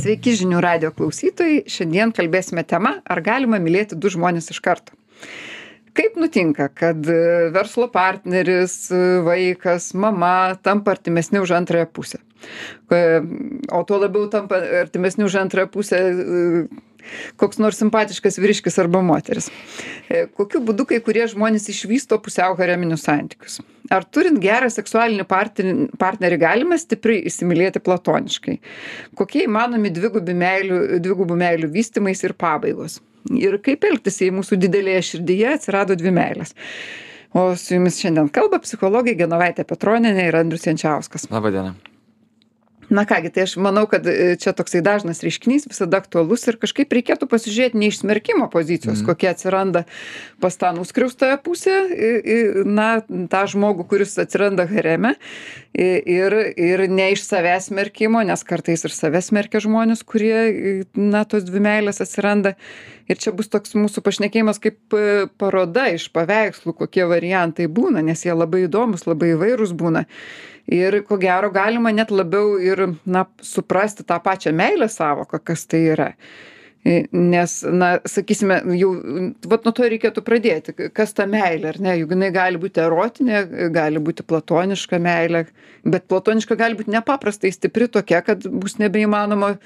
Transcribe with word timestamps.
Sveiki 0.00 0.32
žinių 0.32 0.62
radio 0.64 0.90
klausytojai. 0.96 1.64
Šiandien 1.68 2.12
kalbėsime 2.16 2.62
tema, 2.64 2.94
ar 3.04 3.20
galima 3.24 3.58
mylėti 3.60 3.98
du 4.00 4.08
žmonės 4.12 4.48
iš 4.54 4.60
karto. 4.64 4.96
Kaip 5.96 6.14
nutinka, 6.16 6.70
kad 6.72 7.04
e, 7.10 7.50
verslo 7.52 7.88
partneris, 7.92 8.76
e, 8.94 9.00
vaikas, 9.26 9.90
mama 9.92 10.54
tampa 10.64 10.94
artimesni 10.94 11.42
už 11.42 11.52
antrąją 11.58 11.90
pusę? 11.92 12.20
E, 12.88 13.00
o 13.68 13.82
tuo 13.84 13.98
labiau 14.00 14.30
tampa 14.32 14.62
artimesni 14.80 15.26
už 15.26 15.36
antrąją 15.42 15.68
pusę 15.74 16.00
koks 17.40 17.60
nors 17.62 17.80
simpatiškas 17.80 18.38
vyriškis 18.40 18.78
arba 18.82 19.02
moteris. 19.04 19.50
E, 20.08 20.24
kokiu 20.36 20.62
būdu 20.64 20.86
kai 20.90 21.00
kurie 21.04 21.26
žmonės 21.30 21.68
išvysto 21.72 22.18
pusiau 22.22 22.56
hareminius 22.58 23.04
santykius? 23.06 23.60
Ar 23.90 24.06
turint 24.06 24.38
gerą 24.42 24.68
seksualinį 24.70 25.26
partnerį 25.26 26.40
galime 26.40 26.78
stipriai 26.78 27.24
įsimylėti 27.30 27.82
platoniškai? 27.82 28.56
Kokie 29.18 29.44
įmanomi 29.48 29.92
dvigubų 29.96 30.36
meilių, 30.44 30.80
dvigubų 31.02 31.38
meilių 31.40 31.70
vystimais 31.74 32.22
ir 32.26 32.36
pabaigos? 32.38 33.00
Ir 33.36 33.58
kaip 33.64 33.84
elgtis, 33.84 34.22
jei 34.22 34.32
mūsų 34.32 34.56
didelėje 34.62 35.04
širdyje 35.10 35.54
atsirado 35.58 35.98
dvi 35.98 36.14
meilės? 36.14 36.54
O 37.36 37.52
su 37.54 37.76
jumis 37.76 38.00
šiandien 38.02 38.30
kalba 38.34 38.58
psichologai 38.64 39.14
Genovaitė 39.18 39.66
Petroninė 39.68 40.26
ir 40.30 40.40
Andrius 40.40 40.66
Jančiauskas. 40.66 41.28
Labadiena 41.30 41.76
na 42.90 43.04
ką 43.06 43.20
gi 43.24 43.30
tai 43.34 43.44
aš 43.46 43.56
manau 43.62 43.86
kad 43.90 44.06
e, 44.10 44.34
čia 44.40 44.52
toksai 44.56 44.82
dažnas 44.84 45.22
reiškinys 45.24 45.68
visada 45.70 46.00
aktualus 46.02 46.46
ir 46.50 46.58
kažkaip 46.60 46.90
reikėtų 46.92 47.28
pasižiūrėt 47.30 47.78
ne 47.78 47.90
iš 47.90 48.02
smerkimo 48.02 48.50
pozicijos 48.52 49.00
Mhm. 49.00 49.06
kokia 49.06 49.30
atsiranda 49.30 49.84
pas 50.40 50.56
tą 50.56 50.72
nuskriaustąją 50.76 51.38
pusę 51.38 51.76
i 51.94 52.10
i 52.34 52.36
na 52.66 53.00
tą 53.30 53.42
žmogų 53.46 53.86
kuris 53.88 54.18
atsiranda 54.18 54.66
hareme 54.66 55.14
i 55.74 55.88
ir 56.18 56.34
ir 56.56 56.88
ne 56.90 57.12
iš 57.12 57.22
savęs 57.22 57.70
smerkimo 57.70 58.22
nes 58.26 58.44
kartais 58.44 58.84
ir 58.84 58.90
save 58.90 59.22
smerkia 59.22 59.60
žmonės 59.62 60.04
kurie 60.04 60.84
na 60.94 61.24
tos 61.24 61.44
dvi 61.46 61.60
meilės 61.62 62.00
atsiranda 62.02 62.54
ir 63.08 63.18
čia 63.18 63.32
bus 63.32 63.48
toks 63.50 63.74
mūsų 63.78 64.02
pašnekėjimas 64.06 64.58
kaip 64.62 64.78
e, 64.94 65.26
paroda 65.38 65.88
iš 65.94 66.08
paveikslų 66.14 66.74
kokie 66.74 67.06
variantai 67.10 67.66
būna 67.66 68.02
nes 68.02 68.24
jie 68.26 68.34
labai 68.34 68.66
įdomūs 68.66 69.06
labai 69.06 69.34
įvairūs 69.36 69.72
būna 69.74 70.04
ir 70.66 71.00
ko 71.08 71.18
gero 71.20 71.50
galima 71.54 71.92
net 71.94 72.10
labiau 72.10 72.58
ir 72.60 72.86
na 73.06 73.26
suprasti 73.42 74.06
tą 74.06 74.20
pačią 74.22 74.54
meilės 74.56 74.98
sąvoką 75.00 75.42
kas 75.44 75.66
tai 75.66 75.84
yra. 75.94 76.10
Nes 77.12 77.58
na 77.68 77.90
sakysime 78.08 78.62
jau 78.80 78.94
vat 79.52 79.66
nuo 79.66 79.72
to 79.76 79.84
reikėtų 79.84 80.22
pradėti. 80.24 80.72
Kas 80.96 81.12
ta 81.12 81.26
meilė 81.28 81.74
ar 81.74 81.78
ne? 81.84 81.98
Juk 82.00 82.14
jinai 82.14 82.30
gali 82.32 82.60
būti 82.62 82.80
erotinė 82.80 83.42
gali 83.74 84.00
būti 84.00 84.24
platoniška 84.24 84.96
meilė 84.96 85.44
bet 85.84 86.08
platoniška 86.08 86.56
gali 86.56 86.78
būt 86.78 86.88
nepaprastai 86.92 87.52
stipri 87.52 87.88
tokia 87.88 88.22
kad 88.24 88.44
bus 88.48 88.78
nebeįmanoma 88.80 89.54
i 89.54 89.58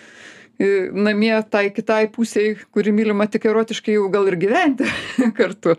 namie 0.59 1.35
tai 1.51 1.69
kitai 1.75 2.07
pusei 2.13 2.55
kuri 2.73 2.93
mylima 2.95 3.27
tik 3.31 3.45
erotiškai 3.51 3.97
jau 3.97 4.09
gal 4.13 4.29
ir 4.31 4.37
gyventi 4.41 4.87
kartu. 5.39 5.75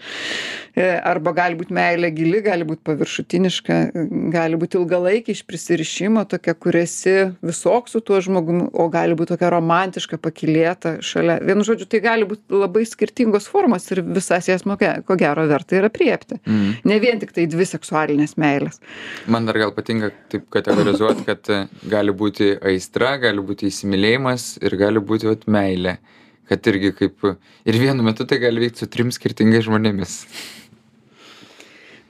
E 0.76 0.84
arba 1.08 1.32
gali 1.32 1.56
būt 1.56 1.70
meilė 1.72 2.10
gili 2.12 2.42
gali 2.44 2.66
būt 2.68 2.82
paviršutiniška 2.84 3.76
gali 4.34 4.58
būt 4.60 4.76
ilgalaikė 4.76 5.32
iš 5.32 5.46
prisirišimo 5.48 6.26
tokia 6.28 6.52
kur 6.60 6.76
esi 6.76 7.14
visoks 7.46 7.96
su 7.96 8.02
tuo 8.04 8.20
žmogum 8.20 8.66
o 8.74 8.88
gali 8.92 9.16
būt 9.16 9.32
tokia 9.32 9.54
romantiška 9.54 10.20
pakylėta 10.20 10.98
šalia. 11.00 11.38
Vienu 11.48 11.64
žodžiu 11.64 11.88
tai 11.88 12.02
gali 12.04 12.28
būt 12.28 12.52
labai 12.52 12.84
skirtingos 12.88 13.48
formos 13.48 13.88
ir 13.96 14.04
visas 14.04 14.50
jas 14.52 14.66
moke 14.68 14.90
ko 15.08 15.16
gero 15.20 15.48
verta 15.48 15.80
ir 15.80 15.88
aprėpti 15.88 16.42
Mhm. 16.46 16.74
ne 16.86 17.00
vien 17.00 17.20
tiktai 17.20 17.46
dvi 17.50 17.66
seksualinės 17.66 18.36
meilės. 18.38 18.80
Man 19.32 19.46
dar 19.48 19.58
gal 19.58 19.72
patinka 19.72 20.12
taip 20.30 20.50
kategorizuoti, 20.54 21.24
kad 21.26 21.50
e, 21.50 21.62
gali 21.90 22.12
būti 22.12 22.52
aistra, 22.62 23.16
gali 23.22 23.40
būti 23.42 23.70
įsimylėjimas 23.72 24.60
ir 24.70 24.78
gali 24.80 25.02
būti 25.02 25.30
vat, 25.30 25.48
meilė. 25.52 25.98
Kad 26.46 26.68
irgi 26.70 26.92
kaip 26.94 27.24
ir 27.66 27.78
vienu 27.82 28.06
metu 28.06 28.28
tai 28.30 28.38
gali 28.44 28.62
vykti 28.62 28.84
su 28.84 28.88
trim 28.92 29.10
skirtingais 29.14 29.66
žmonėmis. 29.66 30.20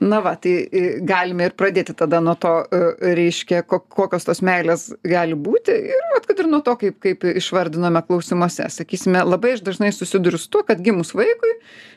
Na 0.00 0.20
va 0.20 0.34
tai 0.36 0.54
i 0.66 0.82
galime 1.06 1.48
ir 1.48 1.54
pradėti 1.56 1.94
tada 1.96 2.20
nuo 2.20 2.34
to 2.40 2.52
e, 2.64 2.80
reiškia 3.16 3.62
ko 3.68 3.78
kokios 3.80 4.26
tos 4.28 4.42
meilės 4.44 4.88
gali 5.06 5.36
būti 5.38 5.72
ir 5.92 6.02
vat 6.12 6.26
kad 6.28 6.42
ir 6.42 6.48
nuo 6.52 6.60
to 6.64 6.74
kaip 6.80 6.98
kaip 7.02 7.24
išvardinome 7.32 8.02
klausimuose. 8.06 8.68
Sakysime 8.72 9.22
labai 9.24 9.54
aš 9.56 9.64
dažnai 9.66 9.92
susiduriu 9.94 10.40
su 10.40 10.50
tuo 10.52 10.64
kad 10.68 10.82
gimus 10.84 11.14
vaikui 11.16 11.54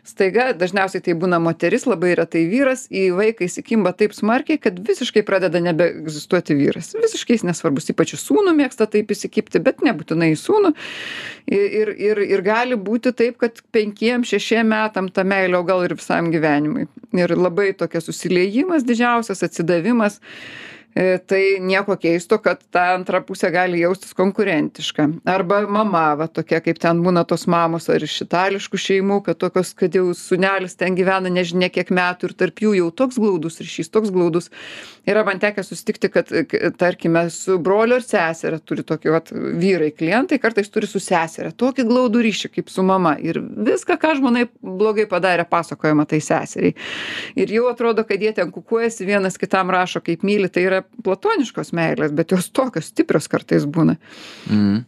staiga 0.07 0.49
dažniausiai 0.57 1.03
tai 1.03 1.15
būna 1.19 1.41
moteris 1.43 1.85
labai 1.89 2.13
retai 2.19 2.45
vyras 2.49 2.85
į 2.87 3.09
vaiką 3.17 3.45
įsikimba 3.49 3.91
taip 3.99 4.15
smarkiai 4.15 4.61
kad 4.61 4.79
visiškai 4.87 5.25
pradeda 5.27 5.59
nebeegzistuoti 5.63 6.55
vyras. 6.57 6.93
Visiškai 6.95 7.35
jis 7.35 7.45
nesvarbus 7.49 7.91
ypač 7.91 8.15
į 8.15 8.21
sūnų 8.23 8.55
mėgsta 8.61 8.87
taip 8.91 9.11
įsikibti 9.11 9.61
bet 9.63 9.83
nebūtinai 9.85 10.31
į 10.33 10.39
sūnų. 10.39 10.73
Ir 11.51 11.93
ir 11.97 12.23
ir 12.23 12.45
gali 12.45 12.79
būti 12.79 13.11
taip 13.11 13.39
kad 13.43 13.59
penkiem 13.75 14.23
šešiem 14.27 14.71
metam 14.71 15.11
ta 15.11 15.27
meilė 15.27 15.59
o 15.59 15.63
gal 15.67 15.83
ir 15.83 15.97
visam 15.99 16.31
gyvenimui. 16.31 16.87
Ir 17.17 17.33
labai 17.33 17.71
tokia 17.73 17.88
susiliejimas 17.97 18.85
didžiausias 18.85 19.41
atsidavimas 19.43 20.19
tai 21.27 21.59
nieko 21.61 21.95
keisto 22.01 22.39
kad 22.41 22.61
ta 22.73 22.89
antra 22.95 23.21
pusė 23.21 23.51
gali 23.53 23.79
jaustis 23.83 24.15
konkurentiška. 24.17 25.05
Arba 25.29 25.61
mama 25.69 26.15
va 26.17 26.27
tokia 26.27 26.59
kaip 26.65 26.79
ten 26.81 27.03
būna 27.05 27.21
tos 27.29 27.45
mamos 27.47 27.85
ar 27.93 28.03
iš 28.03 28.15
itališkų 28.25 28.79
šeimų 28.81 29.19
kad 29.27 29.37
tokios 29.39 29.75
kad 29.77 29.95
jau 29.95 30.09
sūnelis 30.17 30.75
ten 30.79 30.97
gyvena 30.97 31.29
nežinia 31.31 31.69
kiek 31.69 31.91
metų 31.93 32.31
ir 32.31 32.33
tarp 32.41 32.63
jų 32.65 32.73
jau 32.79 32.89
toks 33.03 33.19
glaudus 33.21 33.61
ryšys 33.61 33.93
toks 33.93 34.09
glaudus. 34.15 34.49
Yra 35.09 35.23
man 35.27 35.39
tekę 35.41 35.63
susitikti 35.63 36.09
kad 36.09 36.33
k 36.49 36.71
tarkime 36.77 37.27
su 37.33 37.59
broliu 37.61 37.99
ar 37.99 38.05
seseria 38.05 38.59
turi 38.59 38.83
tokį 38.83 39.13
vat 39.13 39.31
vyrai 39.33 39.91
klientai 39.93 40.41
kartais 40.41 40.73
turi 40.73 40.89
su 40.89 41.01
sesere 41.03 41.53
tokį 41.53 41.85
glaudų 41.85 42.25
ryšį 42.25 42.53
kaip 42.57 42.73
su 42.73 42.83
mama. 42.83 43.13
Ir 43.21 43.39
viską 43.39 43.99
ką 44.01 44.15
žmona 44.19 44.47
blogai 44.59 45.05
padarė 45.09 45.45
pasakojama 45.49 46.07
tai 46.09 46.21
seseriai. 46.23 46.75
Ir 47.37 47.53
jau 47.53 47.69
atrodo 47.69 48.03
kad 48.09 48.21
jie 48.21 48.33
ten 48.35 48.51
kukuojasi 48.51 49.05
vienas 49.05 49.37
kitam 49.37 49.69
rašo 49.69 50.01
kaip 50.01 50.25
myli 50.25 50.49
tai 50.49 50.65
yra 50.65 50.78
platoniškos 51.05 51.73
meilės 51.75 52.13
bet 52.15 52.31
jos 52.35 52.49
tokios 52.51 52.91
stiprios 52.93 53.27
kartais 53.31 53.65
būna 53.65 53.97
Mhm. 54.49 54.85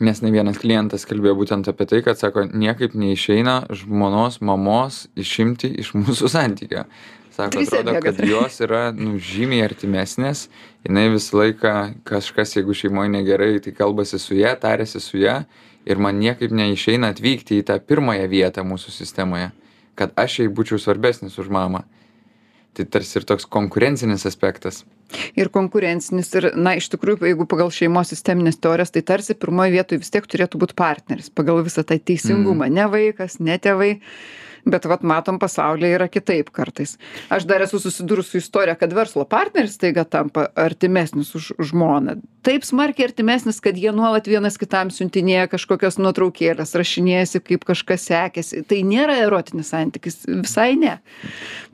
Nes 0.00 0.22
ne 0.24 0.30
vienas 0.32 0.56
klientas 0.56 1.04
kalbėjo 1.04 1.34
būtent 1.36 1.68
apie 1.68 1.84
tai, 1.84 1.98
kad 2.00 2.16
sako, 2.16 2.46
niekaip 2.56 2.94
neišeina 2.96 3.66
žmonos, 3.82 4.38
mamos 4.40 5.02
išimti 5.12 5.68
iš 5.82 5.92
mūsų 5.92 6.30
santykio. 6.32 6.86
Sako, 7.36 7.58
Trise 7.58 7.82
atrodo, 7.82 8.00
kad 8.02 8.22
jos 8.24 8.56
yra 8.64 8.80
nu, 8.96 9.18
žymiai 9.20 9.66
artimesnės, 9.66 10.46
jinai 10.88 11.04
visą 11.12 11.42
laiką 11.42 11.74
kažkas, 12.08 12.56
jeigu 12.56 12.74
šeimoje 12.76 13.12
negerai, 13.12 13.60
tai 13.60 13.74
kalbasi 13.76 14.18
su 14.18 14.38
ja, 14.40 14.54
tarėsi 14.60 15.02
su 15.04 15.20
ja 15.20 15.42
ir 15.84 16.00
man 16.00 16.18
niekaip 16.20 16.52
neišeina 16.52 17.12
atvykti 17.12 17.60
į 17.60 17.68
tą 17.68 17.76
pirmąją 17.84 18.26
vietą 18.32 18.64
mūsų 18.66 18.96
sistemoje, 18.96 19.50
kad 20.00 20.16
aš 20.16 20.40
jai 20.40 20.48
būčiau 20.48 20.80
svarbesnis 20.80 21.36
už 21.40 21.52
mamą. 21.52 21.84
Tai 22.74 22.86
tarsi 22.86 23.18
ir 23.18 23.26
toks 23.26 23.48
konkurencinis 23.50 24.26
aspektas. 24.28 24.84
ir 25.34 25.48
konkurencinis 25.50 26.28
ir 26.38 26.50
na 26.54 26.76
iš 26.78 26.86
tikrųjų 26.92 27.26
jeigu 27.32 27.46
pagal 27.50 27.72
šeimos 27.74 28.12
sistemines 28.12 28.60
teorijas 28.62 28.94
tai 28.94 29.02
tarsi 29.02 29.34
pirmoj 29.34 29.72
vietoj 29.74 29.98
vis 30.02 30.12
tiek 30.14 30.26
turėtų 30.26 30.60
būt 30.62 30.76
partneris 30.78 31.32
pagal 31.34 31.64
visą 31.66 31.82
tą 31.86 31.98
teisingumą. 31.98 32.70
Ne 32.70 32.86
vaikas 32.92 33.40
ne 33.42 33.58
tėvai 33.58 33.96
bet 34.64 34.88
vat 34.90 35.02
matom 35.06 35.38
pasaulyje 35.40 35.94
yra 35.96 36.08
kitaip 36.10 36.50
kartais. 36.54 36.96
Aš 37.32 37.46
dar 37.48 37.64
esu 37.64 37.80
susidūrus 37.82 38.32
su 38.32 38.40
istorija 38.40 38.76
kad 38.80 38.92
verslo 38.96 39.24
partneris 39.28 39.76
staiga 39.78 40.04
tampa 40.04 40.48
artimesnis 40.58 41.34
už 41.34 41.52
žmoną. 41.70 42.18
Taip 42.46 42.64
smarkiai 42.64 43.10
artimesnis 43.10 43.60
kad 43.60 43.76
jie 43.76 43.92
nuolat 43.92 44.24
vienas 44.28 44.56
kitam 44.60 44.88
siuntinėja 44.94 45.50
kažkokias 45.52 45.98
nuotraukėles 46.00 46.72
rašinėjasi 46.78 47.42
kaip 47.44 47.66
kažkas 47.68 48.06
sekėsi. 48.08 48.62
Tai 48.64 48.78
nėra 48.88 49.18
erotinis 49.26 49.72
santykis 49.74 50.22
visai 50.28 50.72
ne. 50.80 50.96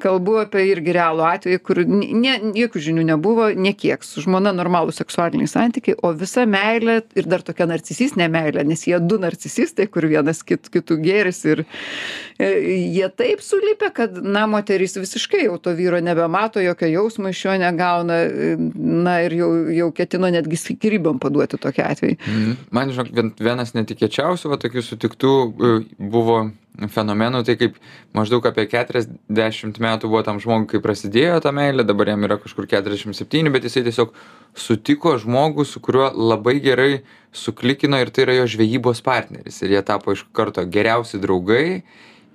Kalbu 0.02 0.40
apie 0.42 0.64
irgi 0.72 0.96
realų 0.96 1.22
atvejį 1.28 1.60
kur 1.62 1.82
ne 1.86 2.34
jokių 2.58 2.82
žinių 2.88 3.06
nebuvo 3.12 3.48
nė 3.54 3.76
kiek. 3.78 4.02
Su 4.06 4.24
žmona 4.24 4.50
normalūs 4.56 4.98
seksualiniai 5.02 5.50
santykiai 5.50 6.00
o 6.02 6.10
visa 6.18 6.42
meilė 6.50 6.98
ir 7.14 7.30
dar 7.30 7.46
tokia 7.46 7.68
narcisistinė 7.70 8.26
meilė 8.32 8.66
nes 8.66 8.82
jie 8.88 8.98
du 9.02 9.20
narcisistai 9.22 9.86
kur 9.86 10.08
vienas 10.10 10.42
kit 10.46 10.66
kitu 10.72 10.98
gėrisi 11.02 11.54
ir 11.54 11.62
e, 11.62 12.50
jie 12.76 13.08
taip 13.16 13.40
sulipę 13.42 13.90
kad 13.96 14.16
na 14.22 14.46
moteris 14.46 14.96
visiškai 14.96 15.44
jau 15.46 15.56
to 15.58 15.74
vyro 15.78 16.00
nebemato 16.00 16.60
jokio 16.60 16.88
jausmo 16.92 17.28
iš 17.32 17.44
jo 17.44 17.56
negauna 17.58 18.20
na 18.74 19.16
ir 19.26 19.32
jau 19.40 19.50
jau 19.72 19.90
ketino 19.92 20.30
netgi 20.30 20.56
skyrybom 20.56 21.18
paduoti 21.22 21.58
tokiu 21.58 21.84
atveju 21.88 22.16
Mhm. 22.26 22.52
Man, 22.70 22.90
žinok, 22.90 23.08
vien- 23.12 23.32
vienas 23.38 23.72
netikėčiausių 23.74 24.50
va, 24.50 24.56
tokių 24.62 24.82
sutiktų 24.82 25.32
e, 25.46 25.84
buvo 25.98 26.50
fenomenų, 26.92 27.40
tai 27.48 27.54
kaip 27.56 27.76
maždaug 28.14 28.44
apie 28.46 28.66
40 28.68 29.78
metų 29.80 30.10
buvo 30.10 30.22
tam 30.26 30.40
žmogui, 30.42 30.66
kai 30.74 30.80
prasidėjo 30.84 31.38
ta 31.40 31.52
meilė, 31.56 31.86
dabar 31.88 32.10
jam 32.12 32.24
yra 32.28 32.36
kažkur 32.42 32.66
47, 32.68 33.48
bet 33.52 33.64
jisai 33.64 33.82
tiesiog 33.86 34.12
sutiko 34.56 35.14
žmogų, 35.22 35.64
su 35.64 35.80
kuriuo 35.80 36.10
labai 36.12 36.58
gerai 36.60 37.00
suklikino 37.32 37.96
ir 38.00 38.10
tai 38.10 38.26
yra 38.26 38.34
jo 38.40 38.46
žvejybos 38.56 39.00
partneris. 39.04 39.62
Ir 39.64 39.76
jie 39.76 39.82
tapo 39.88 40.12
iš 40.12 40.26
karto 40.36 40.64
geriausi 40.68 41.20
draugai. 41.22 41.82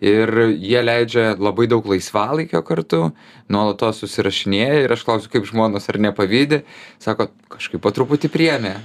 Ir 0.02 0.32
jie 0.58 0.80
leidžia 0.82 1.36
labai 1.38 1.68
daug 1.70 1.86
laisvalaikio 1.86 2.64
kartu, 2.66 3.12
nuolatos 3.54 4.00
susirašinėja 4.02 4.80
ir 4.86 4.96
aš 4.96 5.04
klausiu, 5.06 5.30
kaip 5.30 5.46
žmonos 5.46 5.86
ar 5.94 6.00
nepavydė, 6.02 6.64
sako, 7.04 7.30
kažkaip 7.54 7.84
po 7.84 7.94
truputį 7.94 8.32
priemė. 8.34 8.80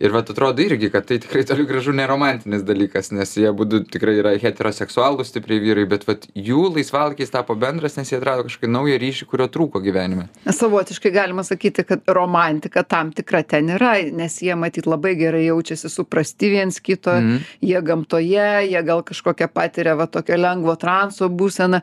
Ir 0.00 0.12
vat 0.14 0.30
atrodo 0.32 0.62
irgi 0.64 0.88
kad 0.90 1.04
tai 1.04 1.18
tikrai 1.20 1.42
toli 1.44 1.66
gražu 1.68 1.92
ne 1.92 2.06
romantinis 2.08 2.62
dalykas 2.64 3.10
nes 3.12 3.34
jie 3.36 3.48
abudu 3.50 3.82
tikrai 3.84 4.14
yra 4.22 4.30
heteroseksualūs 4.40 5.28
stipriai 5.28 5.60
vyrai 5.60 5.84
bet 5.90 6.06
vat 6.08 6.24
jų 6.34 6.62
laisvalaikis 6.76 7.32
tapo 7.34 7.54
bendras 7.60 7.98
nes 8.00 8.08
jie 8.12 8.16
atrado 8.16 8.46
kažkokį 8.48 8.70
naują 8.72 8.96
ryšį 9.02 9.28
kurio 9.28 9.48
trūko 9.52 9.82
gyvenime 9.84 10.24
savotiškai 10.48 11.12
galima 11.12 11.44
sakyti 11.44 11.84
kad 11.84 12.00
romantika 12.08 12.82
tam 12.82 13.12
tikra 13.12 13.42
ten 13.44 13.68
yra 13.76 13.92
nes 14.22 14.38
jie 14.40 14.56
matyt 14.56 14.88
labai 14.88 15.12
gerai 15.20 15.44
jaučiasi 15.50 15.92
suprasti 15.92 16.48
viens 16.56 16.80
kito 16.80 17.10
Mhm. 17.20 17.36
jie 17.60 17.80
gamtoje 17.82 18.48
jie 18.70 18.82
gal 18.86 19.02
kažkokią 19.04 19.48
patiria 19.52 19.94
va 19.98 20.06
tokio 20.06 20.36
lengvo 20.40 20.76
transo 20.80 21.28
būseną 21.28 21.80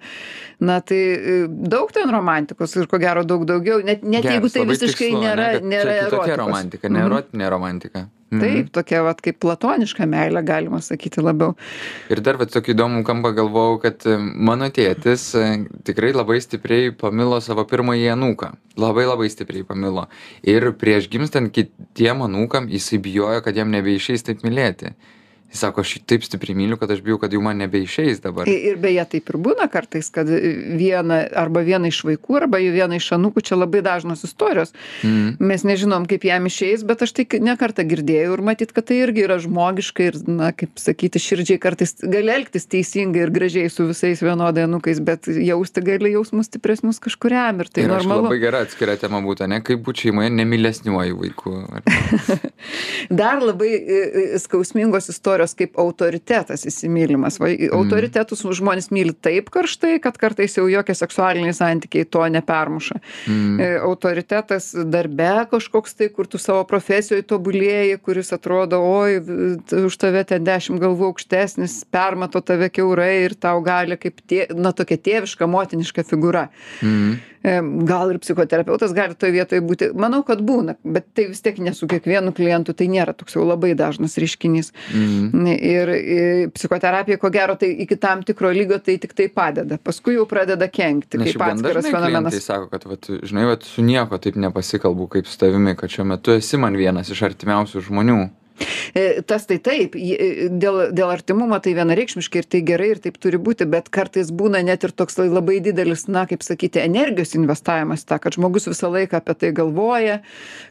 na 0.59 0.79
tai 0.81 0.97
e, 0.97 1.37
daug 1.47 1.91
ten 1.93 2.09
romantikos 2.09 2.73
ir 2.81 2.87
ko 2.87 2.97
gero 2.97 3.23
daug 3.23 3.45
daugiau 3.45 3.83
net 3.85 4.01
net 4.03 4.23
jeigu 4.25 4.49
tai 4.49 4.65
visiškai 4.65 5.11
nėra 5.13 5.47
nėra 5.61 5.97
erotikos. 6.07 6.37
romantika 6.41 6.89
ne 6.89 6.99
Mhm. 6.99 7.11
erotinė 7.11 7.49
romantika. 7.53 8.06
Taip 8.31 8.71
tokia 8.75 9.03
vat 9.07 9.21
kaip 9.23 9.39
platoniška 9.43 10.07
meilė 10.09 10.43
galima 10.45 10.81
sakyti 10.83 11.23
labiau 11.23 11.55
Ir 12.11 12.21
dar 12.23 12.37
vat 12.39 12.51
tokį 12.53 12.73
įdomų 12.73 13.03
kampą 13.07 13.33
galvojau, 13.35 13.77
kad 13.83 14.05
e, 14.07 14.17
mano 14.19 14.69
tėtis 14.73 15.29
e, 15.37 15.45
tikrai 15.87 16.13
labai 16.15 16.39
stipriai 16.43 16.93
pamilo 16.95 17.39
savo 17.43 17.65
pirmąjį 17.67 18.09
anūką. 18.13 18.51
Labai 18.79 19.07
labai 19.07 19.29
stipriai 19.31 19.65
pamilo. 19.67 20.07
Ir 20.47 20.69
prieš 20.79 21.09
gimstant 21.11 21.51
kitiem 21.55 22.23
anūkam 22.27 22.69
jisai 22.71 23.01
bijojo, 23.03 23.43
kad 23.45 23.57
jam 23.57 23.71
nebeišeis 23.73 24.25
taip 24.27 24.45
mylėti. 24.47 24.93
Jis 25.57 25.63
sako, 25.65 25.81
aš 25.81 25.95
jį 25.97 25.99
taip 26.05 26.21
stipriai 26.21 26.53
myliu, 26.53 26.77
kad 26.77 26.91
aš 26.93 26.99
bijau, 27.01 27.17
kad 27.17 27.33
jau 27.33 27.39
man 27.41 27.57
nebeišeis 27.57 28.19
dabar. 28.21 28.45
I- 28.45 28.59
ir 28.69 28.75
beje 28.77 29.01
taip 29.09 29.29
ir 29.33 29.37
būna 29.41 29.65
kartais 29.73 30.11
kad 30.13 30.27
vieną 30.29 31.17
arba 31.33 31.63
vieną 31.65 31.89
iš 31.89 32.03
vaikų 32.05 32.35
arba 32.43 32.59
vieną 32.61 32.99
iš 33.01 33.07
anūkų 33.17 33.41
čia 33.41 33.57
labai 33.57 33.81
dažnos 33.81 34.21
istorijos 34.27 34.69
Mhm. 35.03 35.37
mes 35.39 35.63
nežinom 35.65 36.05
kaip 36.07 36.21
jam 36.29 36.45
išeis 36.45 36.83
bet 36.85 37.01
aš 37.01 37.11
tai 37.17 37.25
k- 37.25 37.39
ne 37.41 37.55
kartą 37.57 37.81
girdėjau 37.89 38.33
ir 38.37 38.41
matyt 38.45 38.71
kad 38.73 38.85
tai 38.85 38.99
irgi 39.01 39.23
yra 39.25 39.39
žmogiška 39.41 40.03
ir 40.11 40.15
na 40.27 40.51
kaip 40.51 40.77
sakyti 40.77 41.17
širdžiai 41.17 41.57
kartais 41.59 41.95
gali 42.03 42.29
elgtis 42.37 42.67
teisingai 42.69 43.23
ir 43.25 43.31
gražiai 43.33 43.69
su 43.73 43.87
visais 43.89 44.21
vienodai 44.21 44.67
anūkais 44.67 45.01
bet 45.01 45.25
jausti 45.25 45.81
gali 45.81 46.11
jausmus 46.13 46.45
stipresnius 46.51 46.99
kažkuriam 47.01 47.59
ir 47.65 47.67
tai 47.73 47.87
ir 47.87 47.89
normalu 47.95 48.27
labai 48.29 48.39
gera 48.45 48.61
atskira 48.61 48.95
tema 49.01 49.21
būtų, 49.25 49.47
ne 49.49 49.61
kaip 49.65 49.81
būti 49.81 50.05
šeimoje 50.07 50.29
nemylesniuoju 50.37 51.17
vaiku. 51.17 51.55
Ar... 51.73 51.81
dar 53.09 53.41
labai 53.41 53.71
e, 53.73 53.99
e, 54.35 54.39
skausmingos 54.39 55.09
istorijos 55.09 55.46
kaip 55.55 55.77
autoritetas 55.79 56.65
įsimylimas 56.65 57.39
va 57.39 57.47
Mm. 57.47 57.69
autoritetus 57.73 58.41
žmonės 58.43 58.89
myli 58.91 59.13
taip 59.13 59.49
karštai 59.49 59.99
kad 60.01 60.17
kartais 60.17 60.57
jau 60.57 60.67
jokie 60.67 60.93
seksualiniai 60.95 61.53
santykiai 61.53 62.05
to 62.05 62.19
nepermuša 62.27 62.99
Mm. 63.27 63.59
E, 63.59 63.79
autoritetas 63.79 64.73
darbe 64.91 65.47
kažkoks 65.51 65.95
tai 65.95 66.09
kur 66.09 66.27
tu 66.27 66.37
savo 66.37 66.63
profesijoj 66.63 67.23
tobulėji 67.23 67.97
kuris 68.01 68.33
atrodo 68.33 68.79
oi 68.81 69.19
už 69.85 69.97
tave 69.97 70.23
ten 70.23 70.43
dešimt 70.43 70.79
galvų 70.81 71.11
aukštesnis 71.13 71.85
permato 71.91 72.41
tave 72.41 72.69
kiaurai 72.69 73.23
ir 73.25 73.35
tau 73.35 73.61
gali 73.61 73.97
kaip 73.97 74.21
tė 74.27 74.47
na 74.55 74.71
tokia 74.71 74.97
tėviška 74.97 75.47
motiniška 75.47 76.03
figūra 76.03 76.47
Mm. 76.81 77.17
Gal 77.87 78.11
ir 78.13 78.19
psichoterapeutas 78.23 78.93
gali 78.97 79.15
toj 79.15 79.31
vietoj 79.35 79.61
būti 79.67 79.91
manau 79.95 80.23
kad 80.27 80.41
būna 80.45 80.77
bet 80.83 81.09
tai 81.17 81.27
vis 81.31 81.41
tiek 81.45 81.59
ne 81.63 81.73
su 81.73 81.87
kiekvienu 81.89 82.33
klientu 82.35 82.75
tai 82.77 82.89
nėra 82.91 83.15
toks 83.17 83.37
jau 83.37 83.45
labai 83.47 83.73
dažnas 83.77 84.17
reiškinys 84.19 84.73
Mm. 84.93 85.47
ir 85.57 85.89
i 85.97 86.47
psichoterapija 86.53 87.17
ko 87.17 87.29
gero 87.33 87.55
tai 87.59 87.69
iki 87.83 87.95
tam 87.95 88.23
tikro 88.23 88.51
lygio 88.53 88.79
tai 88.83 88.97
tiktai 89.01 89.27
padeda 89.33 89.77
paskui 89.77 90.15
jau 90.15 90.25
pradeda 90.29 90.67
kenkti 90.67 91.17
Nes 91.17 91.33
kaip 91.33 91.43
atskiras 91.47 91.87
fenomenas 91.91 92.37
sako, 92.45 92.69
kad, 92.71 92.85
vat, 92.85 93.09
žinai, 93.23 93.45
vat, 93.49 93.63
su 93.67 93.83
nieko 93.83 94.17
taip 94.21 94.35
nepasikalbu 94.39 95.07
kaip 95.17 95.27
su 95.27 95.37
tavimi, 95.41 95.75
kad 95.75 95.91
šiuo 95.91 96.05
metu 96.07 96.35
esi 96.37 96.57
man 96.61 96.77
vienas 96.79 97.09
iš 97.13 97.23
artimiausių 97.29 97.83
žmonių. 97.89 98.19
E, 98.97 99.21
tas 99.27 99.45
tai 99.45 99.57
taip 99.61 99.95
e, 99.95 100.47
dėl 100.49 100.91
dėl 100.95 101.11
artimumo 101.13 101.59
tai 101.61 101.73
vienareikšmiškai 101.77 102.41
ir 102.41 102.47
tai 102.49 102.61
gerai 102.65 102.89
ir 102.95 103.01
taip 103.03 103.17
turi 103.21 103.37
būti 103.37 103.67
bet 103.69 103.89
kartais 103.93 104.31
būna 104.33 104.63
net 104.65 104.83
ir 104.87 104.93
toks 104.97 105.17
labai 105.21 105.59
didelis 105.63 106.07
na 106.07 106.25
kaip 106.29 106.41
sakyti 106.45 106.81
energijos 106.81 107.35
investavimas 107.37 108.05
tą 108.07 108.17
kad 108.23 108.37
žmogus 108.37 108.67
visą 108.71 108.89
laiką 108.93 109.19
apie 109.21 109.35
tai 109.43 109.51
galvoja 109.57 110.19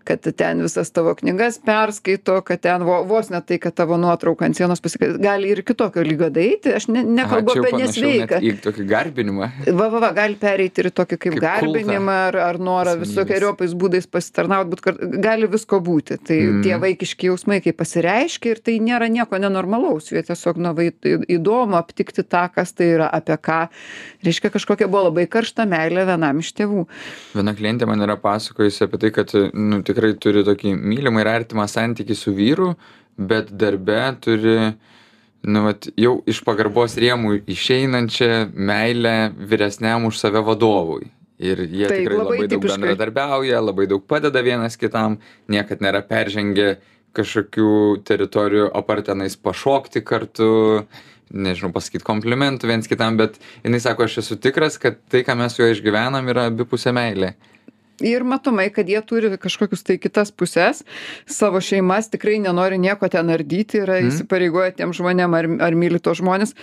kad 0.08 0.26
ten 0.36 0.62
visas 0.64 0.90
tavo 0.90 1.14
knygas 1.18 1.60
perskaito 1.66 2.40
kad 2.46 2.60
ten 2.66 2.82
vo 2.88 3.02
vos 3.06 3.30
ne 3.30 3.40
tai 3.46 3.58
kad 3.62 3.74
tavo 3.78 3.96
nuotrauka 4.00 4.48
ant 4.48 4.56
sienos 4.58 4.80
pasika 4.82 5.12
gali 5.22 5.52
ir 5.54 5.62
iki 5.62 5.74
tokio 5.78 6.02
lygio 6.06 6.30
daeiti 6.30 6.74
aš 6.76 6.88
ne 6.88 7.04
nekalbu 7.04 7.54
Aha, 7.54 7.62
apie 7.62 7.82
nesveiką. 7.84 8.40
Į 8.42 8.54
tokį 8.64 8.86
garbinimą. 8.90 9.50
va 9.78 9.88
va 9.92 10.02
va 10.06 10.10
gali 10.16 10.34
pereiti 10.40 10.82
ir 10.84 10.90
tokį 10.90 11.18
kaip 11.20 11.36
Kaip 11.36 11.42
garbinimą 11.44 12.16
ar 12.30 12.36
ar 12.48 12.58
norą 12.58 12.96
visokeriopais 13.00 13.74
būdais 13.78 14.06
pasitarnaut 14.10 14.68
būt 14.72 14.80
kar 14.84 14.98
gali 15.22 15.46
visko 15.52 15.80
būti. 15.80 16.18
Tai 16.18 16.36
Mhm. 16.46 16.62
tie 16.64 16.76
vaikiški 16.80 17.28
jausmai 17.30 17.60
kai 17.64 17.72
pasireiškia 17.78 18.54
ir 18.54 18.62
tai 18.64 18.78
nėra 18.82 19.08
nieko 19.12 19.38
nenormalaus 19.42 20.10
jie 20.12 20.22
tiesiog 20.26 20.60
na 20.62 20.72
vai 20.76 20.88
į 20.90 21.16
įdomu 21.38 21.78
aptikti 21.78 22.24
tą 22.26 22.46
kas 22.54 22.74
tai 22.76 22.92
yra 22.96 23.10
apie 23.20 23.36
ką 23.48 23.60
reiškia 24.26 24.52
kažkokia 24.54 24.90
buvo 24.90 25.08
labai 25.10 25.26
karšta 25.30 25.68
meilė 25.68 26.06
vienam 26.08 26.42
iš 26.42 26.52
tėvų 26.56 26.86
Viena 27.36 27.54
klientė 27.56 27.88
man 27.88 28.02
yra 28.04 28.16
pasakojusi 28.20 28.84
apie 28.86 29.00
tai, 29.02 29.12
kad 29.14 29.32
nu, 29.52 29.80
tikrai 29.86 30.14
turi 30.20 30.44
tokį 30.46 30.74
mylimą 30.76 31.22
ir 31.22 31.32
artimą 31.32 31.66
santykį 31.70 32.16
su 32.16 32.34
vyru, 32.36 32.72
bet 33.16 33.52
darbe 33.52 34.00
turi 34.24 34.56
nu, 35.46 35.62
vat, 35.66 35.86
jau 36.00 36.18
iš 36.28 36.40
pagarbos 36.46 36.96
rėmų 37.00 37.40
išeinančią 37.52 38.30
meilę 38.54 39.16
vyresniam 39.36 40.08
už 40.08 40.18
save 40.18 40.42
vadovui. 40.46 41.10
Ir 41.36 41.60
jie 41.68 41.84
Taip, 41.84 42.00
tikrai 42.00 42.16
labai 42.16 42.24
labai 42.24 42.48
daug 42.48 42.52
tipiškai. 42.54 42.80
bendradarbiauja, 42.80 43.58
labai 43.60 43.86
daug 43.90 44.04
padeda 44.08 44.40
vienas 44.42 44.78
kitam, 44.80 45.18
niekad 45.52 45.84
nėra 45.84 46.00
peržengę 46.08 46.78
kažkokių 47.16 47.70
teritorijų, 48.06 48.70
apart 48.76 49.08
tenais 49.10 49.36
pašokti 49.40 50.02
kartu, 50.06 50.48
nežinau, 51.32 51.72
pasakyti 51.74 52.06
komplimentų 52.06 52.70
viens 52.70 52.88
kitam, 52.90 53.18
bet 53.20 53.40
jinai 53.64 53.80
sako, 53.82 54.06
aš 54.06 54.20
esu 54.22 54.38
tikras, 54.40 54.78
kad 54.82 55.00
tai, 55.10 55.24
ką 55.26 55.36
mes 55.40 55.56
su 55.56 55.64
juo 55.64 55.72
išgyvenam, 55.74 56.28
yra 56.32 56.48
abipusė 56.52 56.94
meilė. 56.96 57.34
Ir 58.00 58.24
matomai 58.24 58.68
kad 58.74 58.88
jie 58.88 59.00
turi 59.06 59.30
kažkokius 59.38 59.82
tai 59.86 59.98
kitas 59.98 60.30
puses 60.32 60.82
savo 61.26 61.60
šeimas 61.60 62.10
tikrai 62.12 62.38
nenori 62.42 62.78
nieko 62.78 63.08
ten 63.08 63.30
ardyti 63.30 63.78
yra 63.84 64.00
Mhm. 64.00 64.08
įsipareigoję 64.10 64.72
tiem 64.76 64.92
žmonėm 64.92 65.34
ar 65.38 65.46
ar 65.66 65.72
myli 65.74 66.00
tuos 66.00 66.18
žmones 66.20 66.54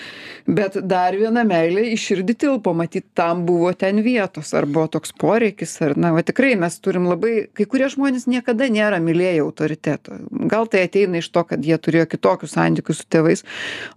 bet 0.48 0.78
dar 0.88 1.16
viena 1.18 1.44
meilė 1.44 1.86
į 1.94 1.98
širdį 1.98 2.36
tilpo 2.38 2.74
matyt 2.74 3.06
tam 3.16 3.46
buvo 3.46 3.74
ten 3.74 4.02
vietos 4.04 4.54
ar 4.54 4.66
buvo 4.66 4.88
toks 4.88 5.12
poreikis 5.14 5.82
ar 5.82 5.98
na 5.98 6.12
va 6.14 6.22
tikrai 6.24 6.56
mes 6.56 6.80
turim 6.80 7.08
labai 7.10 7.48
kai 7.54 7.66
kurie 7.66 7.90
žmonės 7.90 8.28
niekada 8.28 8.70
nėra 8.70 9.00
mylėję 9.02 9.42
autoriteto 9.42 10.20
gal 10.48 10.68
tai 10.68 10.84
ateina 10.88 11.18
iš 11.22 11.30
to 11.30 11.44
kad 11.44 11.64
jie 11.66 11.78
turėjo 11.78 12.06
kitokius 12.14 12.54
santykius 12.56 13.02
su 13.02 13.06
tėvais 13.10 13.44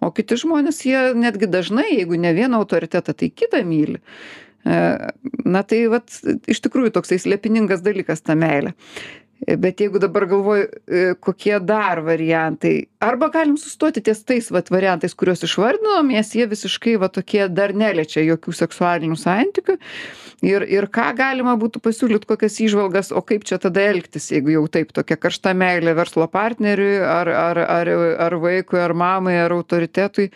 o 0.01 0.11
kiti 0.11 0.35
žmonės 0.41 0.81
jie 0.87 1.13
netgi 1.15 1.47
dažnai 1.47 1.89
jeigu 1.99 2.17
ne 2.19 2.33
vieną 2.35 2.57
autoritetą 2.63 3.13
tai 3.15 3.31
kitą 3.31 3.65
myli 3.65 4.01
na 4.67 5.63
tai 5.63 5.85
vat 5.93 6.11
iš 6.51 6.63
tikrųjų 6.65 6.97
toksai 6.97 7.21
slėpiningas 7.23 7.85
dalykas 7.87 8.25
ta 8.27 8.35
meilė. 8.39 8.75
E, 9.45 9.57
bet 9.61 9.83
jeigu 9.83 10.01
dabar 10.01 10.25
galvoju 10.31 10.65
e, 10.65 11.01
kokie 11.21 11.59
dar 11.61 12.01
variantai 12.05 12.87
arba 13.05 13.29
galim 13.29 13.59
sustoti 13.61 14.01
ties 14.01 14.23
tais 14.25 14.47
vat 14.55 14.71
variantais 14.73 15.13
kuriuos 15.13 15.45
išvardinom 15.45 16.09
nes 16.09 16.31
jie 16.33 16.47
visiškai 16.49 16.95
va 17.03 17.11
tokie 17.13 17.43
dar 17.53 17.75
neliečia 17.77 18.25
jokių 18.25 18.55
seksualinių 18.63 19.19
santykių. 19.21 19.77
Ir 20.47 20.65
ir 20.73 20.89
ką 20.93 21.11
galima 21.19 21.53
būtų 21.61 21.83
pasiūlyt 21.85 22.25
kokias 22.29 22.57
įžvalgas 22.65 23.13
o 23.13 23.21
kaip 23.29 23.45
čia 23.49 23.61
tada 23.61 23.85
elgtis 23.91 24.31
jeigu 24.33 24.55
jau 24.57 24.65
taip 24.73 24.97
tokia 24.97 25.21
karšta 25.21 25.53
meilė 25.53 25.93
verslo 26.01 26.25
partneriui 26.33 26.97
ar 27.05 27.29
ar 27.29 27.61
ar 27.67 27.93
ar 28.31 28.39
vaikui 28.41 28.81
ar 28.81 28.97
mamai 28.97 29.37
ar 29.45 29.53
autoritetui 29.53 30.31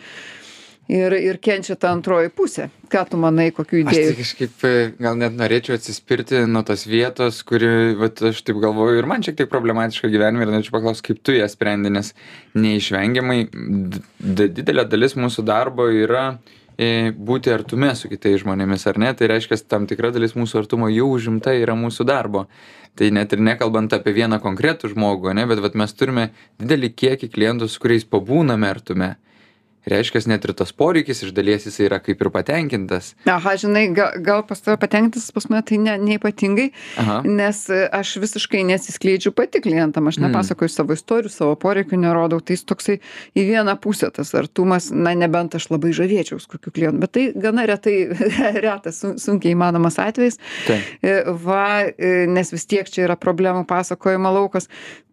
ir 0.90 1.16
ir 1.16 1.40
kenčia 1.42 1.78
ta 1.78 1.94
antroji 1.94 2.32
pusė 2.34 2.70
ką 2.90 3.04
tu 3.10 3.18
manai 3.20 3.50
kokių 3.54 3.84
Aš 3.84 3.94
tai 3.94 4.02
idėjų 4.02 4.16
kažkaip 4.18 4.64
e, 4.66 4.72
gal 5.00 5.18
net 5.20 5.36
norėčiau 5.38 5.76
atsispirti 5.78 6.42
nuo 6.50 6.62
tos 6.66 6.84
vietos, 6.90 7.40
kuri, 7.46 7.94
vat, 7.98 8.20
aš 8.30 8.42
taip 8.46 8.58
galvoju, 8.62 8.98
ir 9.00 9.08
man 9.10 9.24
šiek 9.24 9.38
tiek 9.38 9.50
problematiška 9.52 10.10
gyvenime 10.12 10.46
ir 10.46 10.52
norėčiau 10.54 10.74
paklausti, 10.76 11.06
kaip 11.10 11.22
tu 11.26 11.36
ją 11.36 11.46
sprendi, 11.50 11.92
nes 11.94 12.12
neišvengiamai 12.58 13.44
didelė 14.58 14.86
dalis 14.90 15.16
mūsų 15.18 15.46
darbo 15.46 15.86
yra 15.94 16.24
e, 16.74 17.10
būti 17.14 17.54
artume 17.54 17.92
su 17.98 18.10
kitais 18.10 18.42
žmonėmis, 18.42 18.88
ar 18.90 19.00
ne? 19.00 19.14
Tai 19.16 19.30
reiškia, 19.34 19.60
tam 19.70 19.86
tikra 19.90 20.12
dalis 20.14 20.36
mūsų 20.38 20.64
artumo 20.64 20.90
jau 20.90 21.10
užimta 21.14 21.54
yra 21.56 21.78
mūsų 21.78 22.08
darbo. 22.10 22.46
Tai 22.98 23.06
net 23.14 23.32
ir 23.32 23.42
nekalbant 23.46 23.92
apie 23.94 24.12
vieną 24.16 24.40
konkretų 24.42 24.90
žmogų, 24.96 25.30
ne, 25.38 25.46
bet 25.46 25.60
vat, 25.62 25.76
mes 25.78 25.94
turime 25.94 26.32
didelį 26.58 26.90
kiekį 26.98 27.30
klientų, 27.30 27.70
su 27.70 27.82
kuriais 27.84 28.02
pabūname 28.02 28.66
artume. 28.66 29.14
Reiškias 29.88 30.26
net 30.28 30.44
ir 30.44 30.52
tas 30.58 30.72
poreikis 30.76 31.22
iš 31.24 31.32
dalies 31.36 31.64
jisai 31.68 31.86
yra 31.88 31.98
kaip 32.04 32.20
ir 32.20 32.30
patenkintas. 32.34 33.14
Aha, 33.30 33.54
žinai, 33.60 33.86
gal, 33.96 34.12
gal 34.24 34.42
pas 34.48 34.60
tave 34.60 34.76
patenkintas, 34.82 35.30
pas 35.32 35.46
mane 35.50 35.62
tai 35.68 35.78
ne, 35.80 35.94
neypatingai, 36.04 36.68
Aha. 37.00 37.20
nes 37.24 37.62
e, 37.72 37.80
aš 37.96 38.14
visiškai 38.22 38.62
nesiskleidžiu 38.68 39.32
pati 39.36 39.62
klientam, 39.64 40.08
aš 40.10 40.20
nepasakoju 40.24 40.68
savo 40.72 40.96
istorijų, 40.98 41.32
savo 41.32 41.56
poreikių 41.60 42.00
nerodau, 42.04 42.40
tai 42.44 42.58
jis 42.58 42.66
toksai 42.68 42.98
į 43.36 43.46
vieną 43.52 43.76
pusę 43.80 44.10
tas 44.14 44.34
artumas, 44.38 44.90
na 44.92 45.14
nebent 45.16 45.56
aš 45.58 45.70
labai 45.72 45.94
žavėčiaus 45.96 46.48
kokiu 46.50 46.72
klientu, 46.76 47.00
bet 47.06 47.14
tai 47.16 47.26
gana 47.36 47.66
retai, 47.70 47.96
retas, 48.66 49.00
sun- 49.02 49.18
sunkiai 49.20 49.56
įmanomas 49.56 49.98
atvejis. 50.02 50.40
Taip. 50.68 50.90
E, 51.02 51.18
Va, 51.40 51.84
e, 51.88 52.26
nes 52.28 52.50
vis 52.52 52.66
tiek 52.68 52.88
čia 52.90 53.06
yra 53.08 53.16
problemų 53.20 53.64
pasakojimo 53.70 54.30
laukas, 54.34 54.66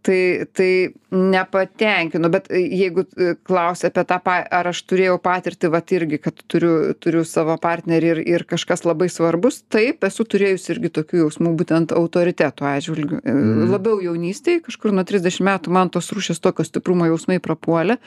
tai, 0.07 0.45
tai 0.55 0.69
nepatenkinu, 1.11 2.29
bet 2.31 2.47
jeigu 2.53 3.03
klausia 3.47 3.89
apie 3.91 4.03
tą, 4.07 4.17
ar 4.59 4.71
aš 4.71 4.83
turėjau 4.89 5.17
patirtį, 5.23 5.71
va 5.73 5.81
irgi, 5.97 6.19
kad 6.21 6.43
turiu, 6.51 6.93
turiu 6.99 7.23
savo 7.27 7.55
partnerį 7.61 8.11
ir, 8.13 8.21
ir 8.35 8.45
kažkas 8.49 8.85
labai 8.87 9.09
svarbus, 9.13 9.61
taip, 9.73 10.03
esu 10.07 10.25
turėjus 10.27 10.67
irgi 10.73 10.91
tokių 10.99 11.23
jausmų, 11.23 11.55
būtent 11.61 11.95
autoriteto 11.95 12.67
atžvilgių. 12.67 13.21
E, 13.23 13.35
Mhm. 13.37 13.71
Labiau 13.71 13.99
jaunystėje, 14.01 14.63
kažkur 14.67 14.93
nuo 14.95 15.03
30 15.07 15.43
metų 15.45 15.73
man 15.73 15.89
tos 15.93 16.11
rūšės 16.11 16.41
tokio 16.43 16.65
stiprumo 16.67 17.07
jausmai 17.09 17.39
prapuolė 17.43 17.97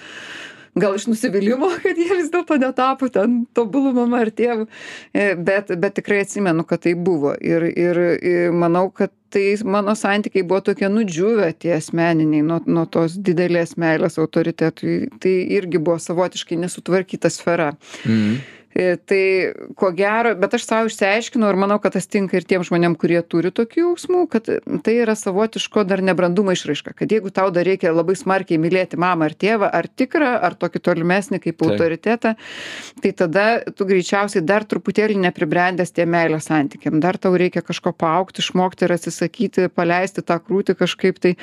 gal 0.74 0.94
iš 0.96 1.06
nusivylimo, 1.10 1.70
kad 1.84 1.98
jie 1.98 2.10
vis 2.14 2.30
dėlto 2.32 2.58
netapo 2.60 3.08
ten 3.12 3.44
tobulų 3.56 3.94
mama 3.96 4.24
ar 4.26 4.30
tėvų, 4.34 4.68
E, 5.12 5.34
bet, 5.34 5.72
bet 5.78 5.96
tikrai 5.98 6.20
atsimenu, 6.24 6.64
kad 6.64 6.84
tai 6.84 6.94
buvo. 6.94 7.32
Ir, 7.42 7.64
ir, 7.74 7.98
ir 8.22 8.52
manau, 8.54 8.86
kad 8.94 9.12
tai 9.30 9.56
mano 9.66 9.94
santykiai 9.98 10.46
buvo 10.46 10.60
tokie 10.70 10.88
nudžiūvę 10.90 11.50
tie 11.62 11.74
asmeniniai 11.76 12.44
nuo, 12.46 12.60
nuo 12.66 12.86
tos 12.90 13.16
didelės 13.18 13.76
meilės 13.80 14.18
autoritetui. 14.22 14.96
Tai 15.22 15.34
irgi 15.58 15.82
buvo 15.82 15.98
savotiškai 16.02 16.58
nesutvarkyta 16.62 17.30
sfera. 17.32 17.72
Mhm. 18.04 18.40
E, 18.74 18.96
Tai 19.10 19.52
ko 19.74 19.90
gero, 19.96 20.36
bet 20.38 20.54
aš 20.54 20.64
savo 20.68 20.90
išsiaiškinau 20.90 21.48
ir 21.50 21.58
manau, 21.58 21.80
kad 21.82 21.96
tas 21.96 22.06
tinka 22.06 22.36
ir 22.38 22.44
tiem 22.46 22.62
žmonėm, 22.66 22.94
kurie 23.00 23.18
turi 23.26 23.50
tokių 23.54 23.82
jausmų, 23.82 24.20
kad 24.30 24.46
tai 24.86 24.94
yra 25.02 25.16
savotiško 25.18 25.82
dar 25.88 26.02
nebrandumo 26.06 26.54
išraiška. 26.54 26.94
Kad 27.00 27.10
jeigu 27.10 27.32
tau 27.34 27.48
dar 27.54 27.66
reikia 27.66 27.90
labai 27.90 28.14
smarkiai 28.18 28.60
mylėti 28.62 29.00
mamą 29.00 29.26
ar 29.26 29.34
tėvą, 29.34 29.70
ar 29.74 29.88
tikrą, 29.90 30.30
ar 30.46 30.54
tokį 30.60 30.82
tolimesnį 30.86 31.40
kaip 31.42 31.64
autoritetą, 31.66 32.36
tai 33.02 33.12
tada 33.18 33.46
tu 33.74 33.88
greičiausiai 33.88 34.44
dar 34.46 34.66
truputėlį 34.70 35.18
nepribrendęs 35.24 35.90
tie 35.96 36.06
meilės 36.06 36.46
santykiam. 36.50 37.00
Dar 37.02 37.18
tau 37.18 37.34
reikia 37.34 37.64
kažko 37.66 37.90
paaukti, 37.96 38.44
išmokti 38.44 38.86
ir 38.86 38.94
atsisakyti, 38.94 39.66
paleisti 39.74 40.22
tą 40.22 40.38
krūtį 40.44 40.78
kažkaip 40.78 41.18
tai, 41.18 41.34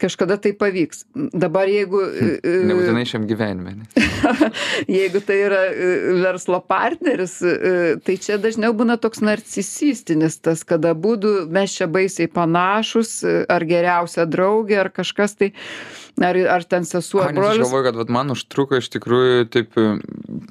kažkada 0.00 0.40
tai 0.40 0.54
pavyks. 0.56 1.04
Dabar 1.12 1.68
jeigu... 1.68 2.00
e, 2.08 2.32
e, 2.40 2.56
Nebūtinai 2.72 3.04
šiam 3.08 3.28
gyvenime. 3.28 3.76
jeigu 5.00 5.20
tai 5.24 5.40
yra 5.44 5.62
e, 5.68 5.92
verslo 6.54 6.60
partneris, 6.60 7.42
e, 7.42 7.96
tai 8.04 8.16
čia 8.18 8.38
dažniau 8.38 8.74
būna 8.74 8.96
toks 9.00 9.20
narcisistinis 9.20 10.38
tas, 10.38 10.64
kada 10.64 10.94
būdų 10.94 11.48
mes 11.50 11.74
čia 11.74 11.86
baisiai 11.86 12.28
panašus, 12.28 13.24
e, 13.24 13.46
ar 13.48 13.64
geriausia 13.64 14.26
draugė, 14.26 14.80
ar 14.80 14.90
kažkas 14.90 15.34
tai, 15.36 15.52
ar, 16.22 16.36
ar 16.36 16.64
ten 16.64 16.84
sesuo, 16.86 17.22
ar 17.24 17.32
nes 17.32 17.40
aš 17.42 17.44
brolis. 17.44 17.62
galvoju, 17.64 17.84
kad 17.84 17.96
vat, 17.98 18.10
man 18.12 18.30
užtruko 18.34 18.78
iš 18.78 18.88
tikrųjų 18.94 19.46
taip 19.50 19.78
e, 19.80 19.86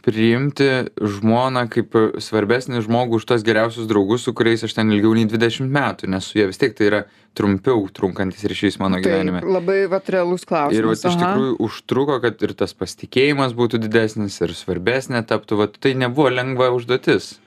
priimti 0.04 0.70
žmoną 1.00 1.66
kaip 1.72 1.96
e, 1.96 2.04
svarbesnį 2.24 2.84
žmogų 2.84 3.22
už 3.22 3.28
tos 3.30 3.46
geriausius 3.48 3.88
draugus, 3.88 4.26
su 4.28 4.34
kuriais 4.36 4.66
aš 4.68 4.76
ten 4.76 4.92
ilgiau 4.92 5.14
nei 5.16 5.28
20 5.30 5.72
metų, 5.72 6.10
nes 6.12 6.28
su 6.28 6.40
jie 6.40 6.50
vis 6.52 6.60
tiek 6.60 6.76
tai 6.76 6.90
yra 6.90 7.02
trumpiau 7.38 7.88
trunkantis 7.96 8.44
ryšys 8.50 8.80
mano 8.82 9.00
gyvenime. 9.04 9.42
Tai 9.42 9.56
labai 9.56 9.80
vat 9.92 10.12
realus 10.14 10.44
klausimas. 10.46 10.80
Ir 10.80 10.90
vat, 10.90 11.00
iš 11.00 11.16
aha. 11.16 11.22
tikrųjų 11.24 11.56
užtruko, 11.68 12.20
kad 12.26 12.44
ir 12.46 12.56
tas 12.60 12.76
pasitikėjimas 12.78 13.56
būtų 13.58 13.82
didesnis 13.86 14.42
ir 14.44 14.54
svarbesnė 14.58 15.24
taptų, 15.30 15.64
vat, 15.64 15.80
tai 15.80 15.96
nebuvo 15.98 16.30
lengva 16.34 16.74
užduotis. 16.76 17.38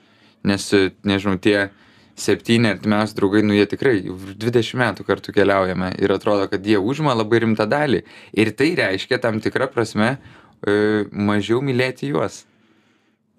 Nes, 0.47 0.71
e, 0.73 0.89
nežinau, 1.07 1.37
tie 1.41 1.69
septyni 2.17 2.71
artimiausi 2.73 3.15
draugai, 3.17 3.43
nu 3.45 3.55
jie 3.55 3.67
tikrai 3.69 3.99
20 4.01 4.79
metų 4.81 5.05
kartu 5.07 5.33
keliaujame 5.35 5.93
ir 6.01 6.13
atrodo, 6.15 6.47
kad 6.51 6.65
jie 6.65 6.79
užima 6.81 7.13
labai 7.17 7.43
rimtą 7.45 7.67
dalį. 7.69 8.03
Ir 8.33 8.53
tai 8.57 8.71
reiškia 8.79 9.21
tam 9.21 9.41
tikrą 9.43 9.69
prasme 9.73 10.15
e, 10.15 11.05
mažiau 11.11 11.61
mylėti 11.65 12.09
juos. 12.11 12.43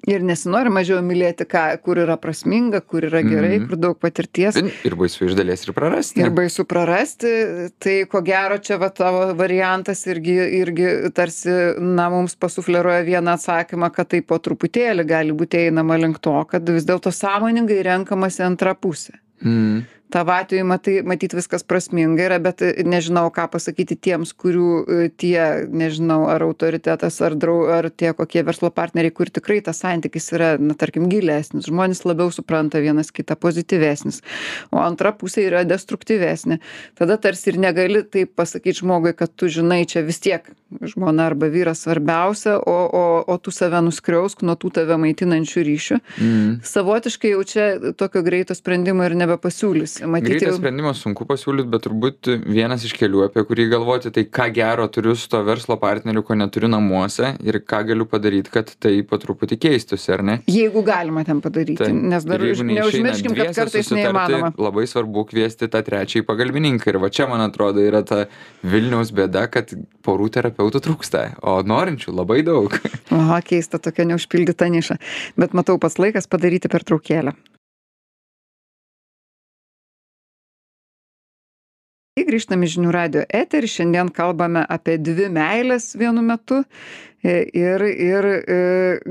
Ir 0.06 0.22
nesinori 0.22 0.70
mažiau 0.70 1.00
mylėti, 1.02 1.42
ką, 1.50 1.82
kur 1.82 1.98
yra 1.98 2.14
prasminga, 2.16 2.80
kur 2.86 3.02
yra 3.02 3.18
gerai, 3.26 3.58
Mhm. 3.58 3.66
kur 3.68 3.76
daug 3.76 3.98
patirties. 3.98 4.54
Ir, 4.56 4.94
baisu 4.94 5.26
iš 5.26 5.34
dalies 5.34 5.66
ir 5.66 5.74
prarasti. 5.74 6.20
Ir 6.22 6.30
baisu 6.30 6.64
prarasti, 6.64 7.70
tai 7.80 8.04
ko 8.06 8.22
gero 8.22 8.58
čia 8.58 8.78
va 8.78 8.90
tavo 8.90 9.34
variantas 9.34 10.06
irgi, 10.06 10.38
irgi 10.62 11.10
tarsi, 11.12 11.50
na, 11.80 12.08
mums 12.10 12.36
pasufleruoja 12.36 13.02
vieną 13.04 13.34
atsakymą, 13.34 13.92
kad 13.92 14.08
tai 14.08 14.20
po 14.22 14.38
truputėlį 14.38 15.04
gali 15.04 15.32
būti 15.32 15.66
einama 15.66 15.98
link 15.98 16.20
to, 16.20 16.44
kad 16.46 16.62
vis 16.68 16.84
dėlto 16.86 17.10
sąmoningai 17.10 17.82
renkamasi 17.82 18.42
antrą 18.46 18.74
pusę. 18.78 19.18
Tavo 20.10 20.32
atveju, 20.32 20.64
matai, 20.64 20.94
matyt, 21.04 21.34
viskas 21.36 21.64
prasminga 21.68 22.24
yra, 22.24 22.38
bet 22.40 22.62
e, 22.64 22.70
nežinau, 22.88 23.26
ką 23.34 23.44
pasakyti 23.52 23.98
tiems, 24.08 24.32
kurių 24.40 24.68
e, 24.80 25.08
tie, 25.20 25.66
nežinau, 25.68 26.22
ar 26.32 26.44
autoritetas, 26.46 27.18
ar, 27.24 27.36
drau, 27.36 27.58
ar 27.74 27.90
tie 27.92 28.14
kokie 28.16 28.40
verslo 28.46 28.70
partneriai, 28.72 29.12
kur 29.12 29.28
tikrai 29.28 29.58
tas 29.64 29.82
santykis 29.84 30.30
yra, 30.32 30.54
na, 30.62 30.76
tarkim, 30.78 31.10
gilesnis, 31.12 31.68
žmonės 31.68 32.06
labiau 32.08 32.32
supranta 32.32 32.80
vienas 32.80 33.12
kitą, 33.12 33.36
pozityvesnis, 33.36 34.22
o 34.72 34.80
antra 34.80 35.12
pusė 35.12 35.44
yra 35.50 35.66
destruktyvesnė. 35.68 36.60
Tada 36.96 37.18
tarsi 37.20 37.52
ir 37.52 37.60
negali 37.60 38.00
taip 38.08 38.32
pasakyti 38.38 38.80
žmogui, 38.80 39.12
kad 39.18 39.34
tu 39.36 39.50
žinai, 39.52 39.82
čia 39.88 40.06
vis 40.06 40.22
tiek 40.24 40.48
žmona 40.80 41.28
arba 41.28 41.48
vyras 41.52 41.84
svarbiausia, 41.84 42.58
o, 42.58 42.78
o, 42.92 43.04
o 43.28 43.36
tu 43.40 43.52
save 43.54 43.80
nuskriausk 43.84 44.42
nuo 44.44 44.56
tų 44.60 44.72
tave 44.80 44.98
maitinančių 45.00 45.64
ryšių. 45.68 46.00
Mm. 46.16 46.50
Savotiškai 46.64 47.32
jau 47.32 47.44
čia 47.48 47.68
tokio 47.96 48.22
greito 48.26 48.56
sprendimo 48.56 49.06
ir 49.06 49.16
nebepasiūlys. 49.18 49.97
Matyti, 50.06 50.30
Greitas 50.36 50.52
jau- 50.54 50.58
sprendimas 50.60 51.00
sunku 51.02 51.24
pasiūlyti, 51.26 51.68
bet 51.72 51.82
turbūt 51.86 52.28
vienas 52.46 52.84
iš 52.86 52.92
kelių, 52.98 53.24
apie 53.26 53.42
kurį 53.48 53.68
galvoti, 53.72 54.12
tai 54.14 54.24
ką 54.24 54.48
gero 54.54 54.86
turiu 54.88 55.14
su 55.18 55.28
to 55.28 55.40
verslo 55.46 55.76
partneriu, 55.80 56.22
ko 56.22 56.34
neturiu 56.38 56.68
namuose 56.70 57.36
ir 57.42 57.58
ką 57.60 57.80
galiu 57.88 58.06
padaryti, 58.06 58.50
kad 58.54 58.70
tai 58.78 59.02
po 59.02 59.18
truputį 59.18 59.58
keistųsi, 59.58 60.12
ar 60.14 60.22
ne? 60.22 60.38
Jeigu 60.46 60.82
galima 60.86 61.24
ten 61.24 61.40
padaryti, 61.40 61.76
Taip. 61.82 61.94
nes 61.94 62.24
dar 62.24 62.38
neišeina 62.38 62.78
neužmirškim, 62.82 63.34
kad 63.36 63.54
kartais 63.56 63.90
neįmanoma. 63.90 64.52
Labai 64.58 64.86
svarbu 64.86 65.26
kviesti 65.32 65.68
tą 65.68 65.82
trečiąjį 65.82 66.24
pagalbininką. 66.28 66.88
Ir 66.88 66.98
va 67.02 67.10
čia, 67.10 67.26
man 67.28 67.40
atrodo, 67.44 67.80
yra 67.82 68.04
ta 68.06 68.26
Vilniaus 68.62 69.10
bėda, 69.14 69.46
kad 69.50 69.74
porų 70.04 70.30
terapeutų 70.38 70.80
trūksta, 70.84 71.36
o 71.42 71.58
norinčių 71.62 72.14
labai 72.14 72.42
daug. 72.46 72.74
Oho, 73.12 73.40
keista 73.44 73.78
tokia 73.82 74.04
neužpildyta 74.08 74.68
niša. 74.72 74.98
Bet 75.36 75.52
matau, 75.58 75.78
pats 75.78 75.98
laikas 75.98 76.26
padaryti 76.30 76.68
per 76.68 76.84
traukėlę. 82.18 82.28
Grįžtame 82.28 82.66
žinių 82.66 82.92
radio 82.92 83.24
eterį. 83.28 83.68
Šiandien 83.68 84.10
kalbame 84.10 84.64
apie 84.68 84.98
dvi 84.98 85.28
meilės 85.30 85.94
vienu 85.96 86.22
metu. 86.22 86.64
E, 86.64 87.48
Ir, 87.50 87.82
ir 87.82 88.24
e, 88.46 88.56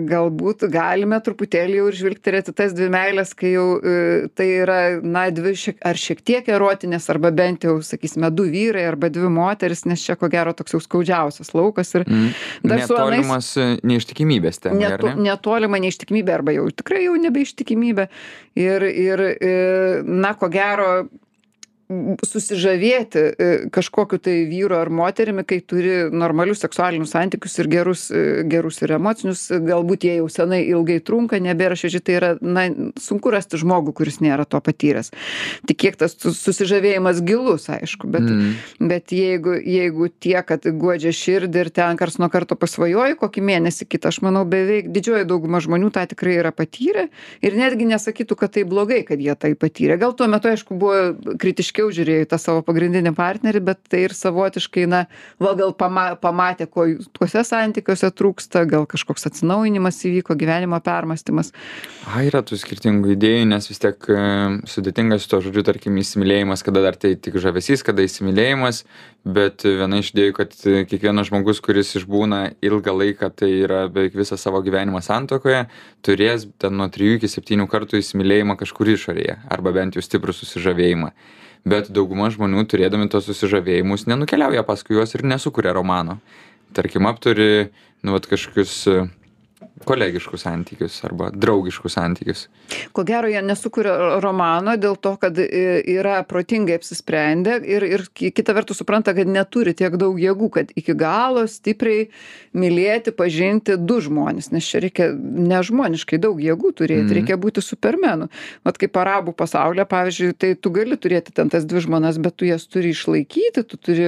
galbūt 0.07 0.61
galime 0.71 1.17
truputėlį 1.19 1.75
jau 1.75 1.87
ir 1.89 1.97
žvilgterėti 1.99 2.53
tas 2.55 2.71
dvi 2.71 2.87
meilės, 2.87 3.33
kai 3.35 3.51
jau 3.51 3.81
e, 3.83 4.29
tai 4.31 4.47
yra, 4.61 4.77
na, 5.03 5.25
dvi 5.27 5.51
šiek, 5.59 5.81
ar 5.83 5.99
šiek 5.99 6.21
tiek 6.23 6.47
erotinės, 6.47 7.09
arba 7.11 7.33
bent 7.35 7.67
jau, 7.67 7.81
sakysime, 7.83 8.31
du 8.31 8.45
vyrai 8.47 8.85
arba 8.87 9.09
dvi 9.11 9.27
moteris, 9.27 9.83
nes 9.83 9.99
čia 9.99 10.15
ko 10.15 10.31
gero 10.31 10.55
toks 10.55 10.77
jau 10.77 10.79
skaudžiausias 10.79 11.51
laukas. 11.51 11.91
Ir 11.99 12.07
Mm. 12.07 12.31
Dar 12.63 12.79
su 12.87 12.95
anais- 12.95 13.83
neištikimybės 13.83 14.61
tema, 14.63 14.79
ar 14.85 14.95
Neto, 14.95 15.07
ne? 15.11 15.27
netolima 15.27 15.75
neištikimybė 15.83 16.31
arba 16.31 16.55
jau 16.55 16.69
tikrai 16.71 17.03
jau 17.03 17.19
nebeištikimybė. 17.19 18.07
Ir, 18.55 18.83
ir 18.87 19.27
na, 20.07 20.33
ko 20.33 20.47
gero, 20.47 21.09
susižavėti 22.27 23.19
e, 23.19 23.49
kažkokiu 23.73 24.19
tai 24.23 24.35
vyru 24.49 24.75
ar 24.77 24.89
moterimi, 24.93 25.45
kai 25.47 25.59
turi 25.63 26.07
normalius 26.11 26.61
seksualinius 26.63 27.13
santykius 27.15 27.57
ir 27.61 27.69
gerus, 27.71 28.07
e, 28.11 28.43
gerus 28.49 28.81
ir 28.83 28.95
emocinius, 28.97 29.47
galbūt 29.51 30.07
jie 30.07 30.17
jau 30.19 30.27
senai 30.31 30.63
ilgai 30.67 30.99
trunka, 31.03 31.39
nebėra 31.43 31.77
šeši, 31.79 32.01
tai 32.03 32.17
yra, 32.19 32.31
na, 32.41 32.67
sunku 32.99 33.31
rasti 33.33 33.59
žmogų, 33.61 33.93
kuris 34.01 34.19
nėra 34.23 34.45
to 34.49 34.59
patyręs. 34.63 35.13
Tik 35.69 35.81
kiek 35.85 35.99
tas 35.99 36.17
su- 36.17 36.33
susižavėjimas 36.35 37.21
gilus, 37.25 37.69
aišku, 37.71 38.07
bet, 38.11 38.27
Mm. 38.27 38.55
Bet 38.79 39.11
jeigu, 39.13 39.53
jeigu 39.61 40.07
tie, 40.19 40.41
kad 40.45 40.65
guodžia 40.65 41.11
širdį 41.15 41.59
ir 41.63 41.69
ten 41.69 41.97
kars 41.99 42.17
nuo 42.19 42.29
karto 42.33 42.55
pasvajoji 42.59 43.15
kokį 43.19 43.43
mėnesį 43.45 43.87
kitą, 43.87 44.09
aš 44.11 44.19
manau, 44.25 44.41
beveik 44.49 44.89
didžioji 44.91 45.27
dauguma 45.29 45.61
žmonių 45.63 45.91
tą 45.93 46.03
tikrai 46.09 46.37
yra 46.41 46.51
patyrę 46.51 47.07
ir 47.45 47.57
netgi 47.57 47.85
nesakytų, 47.89 48.37
kad 48.39 48.55
tai 48.57 48.63
blogai, 48.67 49.03
kad 49.07 49.21
jie 49.21 49.35
tai 49.35 49.53
patyrė. 49.55 49.99
Gal 50.01 50.15
tuo 50.17 50.27
metu, 50.31 50.49
aišku, 50.49 50.77
buvo 50.77 51.37
kritiškiau 51.37 51.76
kritiškiau 51.77 51.93
žiūrėjo 51.93 52.25
į 52.25 52.29
tą 52.31 52.37
savo 52.41 52.61
pagrindinį 52.65 53.13
partnerį 53.15 53.61
bet 53.61 53.79
tai 53.89 54.07
ir 54.07 54.13
savotiškai 54.13 54.87
na 54.89 55.05
va 55.39 55.53
gal 55.55 55.73
pama 55.77 56.15
pamatė 56.17 56.67
ko 56.67 56.87
tuose 57.13 57.43
santykiuose 57.45 58.09
trūksta 58.11 58.65
gal 58.65 58.87
kažkoks 58.89 59.27
atsinaujinimas 59.29 60.01
įvyko 60.05 60.35
gyvenimo 60.35 60.79
permąstymas. 60.81 61.53
A 62.07 62.23
yra 62.25 62.41
tų 62.41 62.57
skirtingų 62.57 63.13
idėjų 63.13 63.45
nes 63.51 63.69
vis 63.69 63.79
tiek 63.79 64.09
e, 64.09 64.17
sudėtinga 64.65 65.19
su 65.19 65.29
tuo 65.29 65.41
žodžiu 65.45 65.63
tarkim 65.67 65.97
įsimylėjimas 66.01 66.65
kada 66.65 66.81
dar 66.81 66.97
tai 66.97 67.15
tik 67.15 67.37
žavesys 67.37 67.85
kada 67.85 68.05
įsimylėjimas 68.05 68.83
bet 69.27 69.65
viena 69.67 70.01
iš 70.01 70.13
idėjų 70.15 70.35
kad 70.37 70.53
kiekvienas 70.89 71.29
žmogus 71.29 71.61
kuris 71.61 71.93
išbūna 71.99 72.57
ilgą 72.63 72.95
laiką 72.95 73.29
tai 73.35 73.51
yra 73.65 73.85
beveik 73.91 74.15
visą 74.17 74.37
savo 74.39 74.63
gyvenimą 74.65 75.03
santuokoje 75.03 75.67
turės 76.05 76.47
ten 76.57 76.77
nuo 76.79 76.87
trijų 76.89 77.19
iki 77.19 77.29
septynių 77.31 77.67
kartų 77.69 77.99
įsimylėjimą 78.01 78.57
kažkur 78.61 78.95
išorėje 78.95 79.41
arba 79.51 79.75
bent 79.75 79.99
jau 79.99 80.05
stiprų 80.05 80.35
susižavėjimą 80.37 81.11
bet 81.67 81.91
dauguma 81.93 82.29
žmonių 82.33 82.65
turėdami 82.71 83.09
tuos 83.11 83.27
susižavėjimus 83.29 84.07
nenukeliauja 84.09 84.63
paskui 84.67 84.97
juos 84.97 85.15
ir 85.15 85.25
nesukuria 85.27 85.75
romano. 85.75 86.19
Tarkim 86.75 87.07
apturi 87.09 87.69
nu 88.03 88.15
vat 88.15 88.27
kažkokius 88.29 88.75
kolegiškus 89.85 90.41
santykius 90.41 90.97
arba 91.05 91.29
draugiškus 91.33 91.93
santykius. 91.97 92.47
Ko 92.95 93.03
gero, 93.07 93.29
jie 93.29 93.41
nesukuria 93.45 94.17
romano 94.23 94.73
dėl 94.79 94.97
to, 95.01 95.13
kad 95.21 95.37
yra 95.37 96.21
protingai 96.27 96.77
apsisprendę 96.79 97.59
ir, 97.65 97.85
ir 97.85 98.05
kita 98.15 98.55
vertus 98.57 98.81
supranta, 98.81 99.13
kad 99.17 99.29
neturi 99.29 99.75
tiek 99.77 99.97
daug 99.99 100.17
jėgų, 100.21 100.49
kad 100.57 100.73
iki 100.77 100.95
galo 100.97 101.45
stipriai 101.49 102.07
mylėti, 102.57 103.13
pažinti 103.15 103.77
du 103.77 103.99
žmonės, 104.03 104.49
nes 104.55 104.65
čia 104.65 104.81
reikia 104.83 105.11
nežmoniškai 105.13 106.19
daug 106.21 106.41
jėgų 106.41 106.73
turėti, 106.81 107.05
mm. 107.05 107.15
reikia 107.19 107.37
būti 107.41 107.63
supermenu. 107.63 108.29
Vat 108.65 108.79
kaip 108.81 108.97
arabų 108.97 109.35
pasaulyje, 109.37 109.85
pavyzdžiui, 109.91 110.31
tai 110.41 110.53
tu 110.59 110.73
gali 110.73 110.97
turėti 110.97 111.35
ten 111.35 111.51
tas 111.53 111.67
dvi 111.69 111.83
žmonas, 111.85 112.17
bet 112.23 112.37
tu 112.39 112.49
jas 112.49 112.65
turi 112.69 112.95
išlaikyti, 112.95 113.65
tu 113.67 113.77
turi 113.77 114.07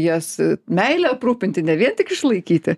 jas 0.00 0.32
meilę 0.70 1.12
aprūpinti, 1.14 1.64
ne 1.66 1.76
vien 1.80 1.94
tik 1.98 2.14
išlaikyti. 2.16 2.76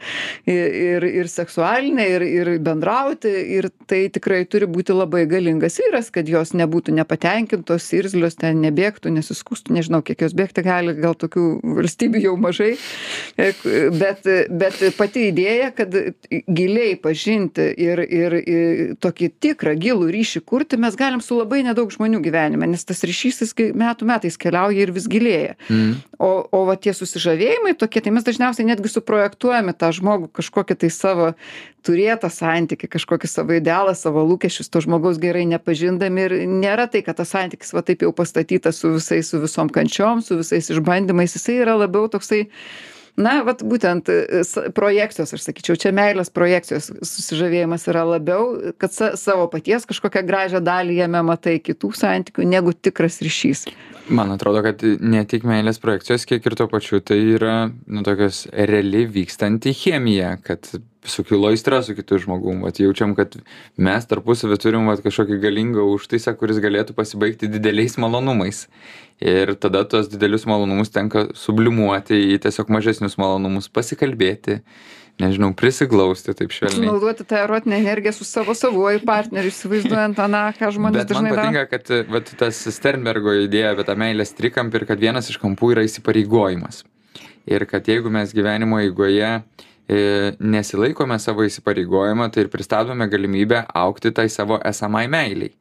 Ir, 0.51 0.77
ir, 0.83 1.09
ir 1.23 1.31
seksualinę, 1.31 2.07
ir, 2.17 2.27
ir 2.33 2.51
bendrauti 2.65 3.31
ir 3.57 3.69
tai 3.91 4.07
tikrai 4.12 4.43
turi 4.51 4.69
būti 4.71 4.95
labai 4.97 5.25
galingas 5.31 5.79
vyras 5.83 6.11
kad 6.15 6.29
jos 6.29 6.55
nebūtų 6.59 6.95
nepatenkintos 6.97 7.89
irzlios 7.97 8.39
ten 8.41 8.62
nebėgtų 8.65 9.12
nesiskųstų 9.17 9.77
nežinau 9.79 10.03
kiek 10.07 10.25
jos 10.25 10.37
bėgti 10.37 10.65
gali 10.67 10.95
gal 10.99 11.17
tokių 11.19 11.47
valstybių 11.79 12.23
jau 12.27 12.35
mažai 12.41 12.73
e, 13.37 13.53
bet 13.99 14.29
bet 14.51 14.81
pati 14.99 15.29
idėja 15.31 15.73
kad 15.77 15.95
giliai 16.31 16.97
pažinti 17.01 17.69
ir 17.87 18.05
ir 18.07 18.39
i 18.43 18.59
tokį 19.03 19.31
tikrą 19.43 19.77
gilų 19.81 20.11
ryšį 20.15 20.45
kurti 20.47 20.81
mes 20.81 20.97
galim 20.99 21.23
su 21.25 21.39
labai 21.39 21.62
nedaug 21.67 21.93
žmonių 21.93 22.23
gyvenime 22.25 22.69
nes 22.73 22.87
tas 22.89 23.05
ryšys 23.07 23.43
jis 23.45 23.57
metų 23.79 24.09
metais 24.09 24.39
keliauja 24.41 24.87
ir 24.87 24.95
vis 24.95 25.09
gilėja 25.11 25.57
mm. 25.69 25.93
o 26.19 26.33
o 26.53 26.65
va 26.69 26.77
tie 26.77 26.95
susižavėjimai 26.97 27.75
tokie 27.79 28.03
tai 28.05 28.12
mes 28.15 28.27
dažniausiai 28.27 28.69
netgi 28.69 28.91
suprojektuojam 28.93 29.73
į 29.73 29.77
tą 29.79 29.93
žmogų 29.97 30.31
kažkokį 30.39 30.79
tai 30.83 30.91
savo 30.95 31.33
turėtą 31.87 32.22
santykį 32.31 32.91
kažkokį 32.93 33.31
savo 33.31 33.57
idealą 33.59 33.95
savo 33.99 34.23
lūkesčius 34.29 34.71
to 34.71 34.85
žmogaus 34.85 35.19
gerai 35.23 35.43
nepažindami 35.50 36.26
ir 36.29 36.37
nėra 36.47 36.87
tai 36.93 37.02
kad 37.02 37.19
tas 37.19 37.35
santykis 37.35 37.75
va 37.75 37.83
taip 37.87 38.05
jau 38.07 38.12
pastatytas 38.14 38.79
su 38.83 38.95
visais 38.95 39.33
su 39.33 39.43
visom 39.43 39.73
kančiom 39.73 40.23
su 40.23 40.38
visais 40.38 40.71
išbandymais. 40.71 41.37
Jisai 41.37 41.61
yra 41.64 41.79
labiau 41.81 42.11
toksai 42.12 42.47
na 43.17 43.43
vat 43.45 43.61
būtent 43.67 44.09
projekcijos 44.76 45.35
aš 45.37 45.45
sakyčiau 45.45 45.76
čia 45.81 45.93
meilės 45.95 46.33
projekcijos 46.33 46.88
susižavėjimas 47.00 47.85
yra 47.91 48.05
labiau 48.09 48.75
kad 48.81 48.95
sa 48.95 49.12
savo 49.21 49.49
paties 49.52 49.85
kažkokią 49.88 50.25
gražią 50.29 50.62
dalį 50.64 51.00
jame 51.02 51.25
matai 51.26 51.59
kitų 51.61 51.93
santykių 51.99 52.47
negu 52.49 52.73
tikras 52.73 53.21
ryšys. 53.25 53.67
Man 54.12 54.33
atrodo 54.35 54.64
kad 54.64 54.83
ne 54.83 55.25
tik 55.29 55.45
meilės 55.49 55.81
projekcijos 55.83 56.25
kiek 56.29 56.47
ir 56.47 56.57
tuo 56.59 56.69
pačiu 56.73 57.02
tai 57.05 57.21
yra 57.37 57.57
nu 57.69 58.05
tokios 58.07 58.47
reali 58.52 59.05
vykstanti 59.07 59.75
chemija 59.76 60.38
kad 60.43 60.73
sukilo 61.04 61.49
aistra 61.49 61.82
su 61.82 61.94
kitu 61.94 62.18
žmogum 62.18 62.62
vat 62.62 62.80
jaučiam 62.80 63.14
kad 63.14 63.37
mes 63.76 64.06
tarpusavy 64.06 64.59
turim 64.62 64.87
vat 64.87 65.02
kažkokį 65.02 65.40
galingą 65.42 65.85
užtaisą 65.97 66.35
kuris 66.38 66.61
galėtų 66.62 66.94
pasibaigti 66.99 67.50
dideliais 67.50 67.99
malonumais. 67.99 68.66
Ir 69.23 69.54
tada 69.54 69.85
tuos 69.87 70.09
didelius 70.11 70.47
malonumus 70.50 70.90
tenka 70.90 71.28
sublimuoti 71.38 72.18
į 72.35 72.40
tiesiog 72.42 72.71
mažesnius 72.75 73.18
malonumus 73.21 73.68
pasikalbėti 73.71 74.61
nežinau 75.21 75.52
prisiglausti 75.56 76.35
taip 76.37 76.54
švelniai. 76.54 76.80
Sunaudoti 76.80 77.26
tą 77.28 77.42
erotinę 77.44 77.78
energiją 77.82 78.14
su 78.16 78.25
savo 78.25 78.54
savuoju 78.56 79.02
partneriu 79.06 79.52
įsivaizduojant 79.52 80.23
aną 80.25 80.44
ką 80.59 80.71
žmonės 80.76 81.02
bet 81.02 81.12
man 81.14 81.28
dažnai 81.28 81.35
daro 81.35 81.42
patinka 81.42 81.66
kad 81.71 82.14
vat 82.14 82.32
tas 82.40 82.62
sternbergo 82.76 83.35
idėja 83.44 83.75
apie 83.75 83.87
tą 83.88 83.99
meilės 84.00 84.35
trikampį 84.38 84.80
ir 84.80 84.88
kad 84.88 85.02
vienas 85.02 85.30
iš 85.30 85.38
kampų 85.42 85.75
yra 85.76 85.87
įsipareigojimas. 85.88 86.82
Ir 87.50 87.66
kad 87.71 87.88
jeigu 87.90 88.11
mes 88.14 88.32
gyvenimo 88.35 88.78
eigoje 88.82 89.28
e, 89.28 89.42
nesilaikome 90.41 91.19
savo 91.23 91.47
įsipareigojimo, 91.47 92.29
tai 92.33 92.47
ir 92.47 92.53
pristabdome 92.53 93.09
galimybę 93.13 93.65
aukti 93.83 94.13
tai 94.15 94.29
savo 94.33 94.61
esamai 94.73 95.07
meiliai 95.13 95.53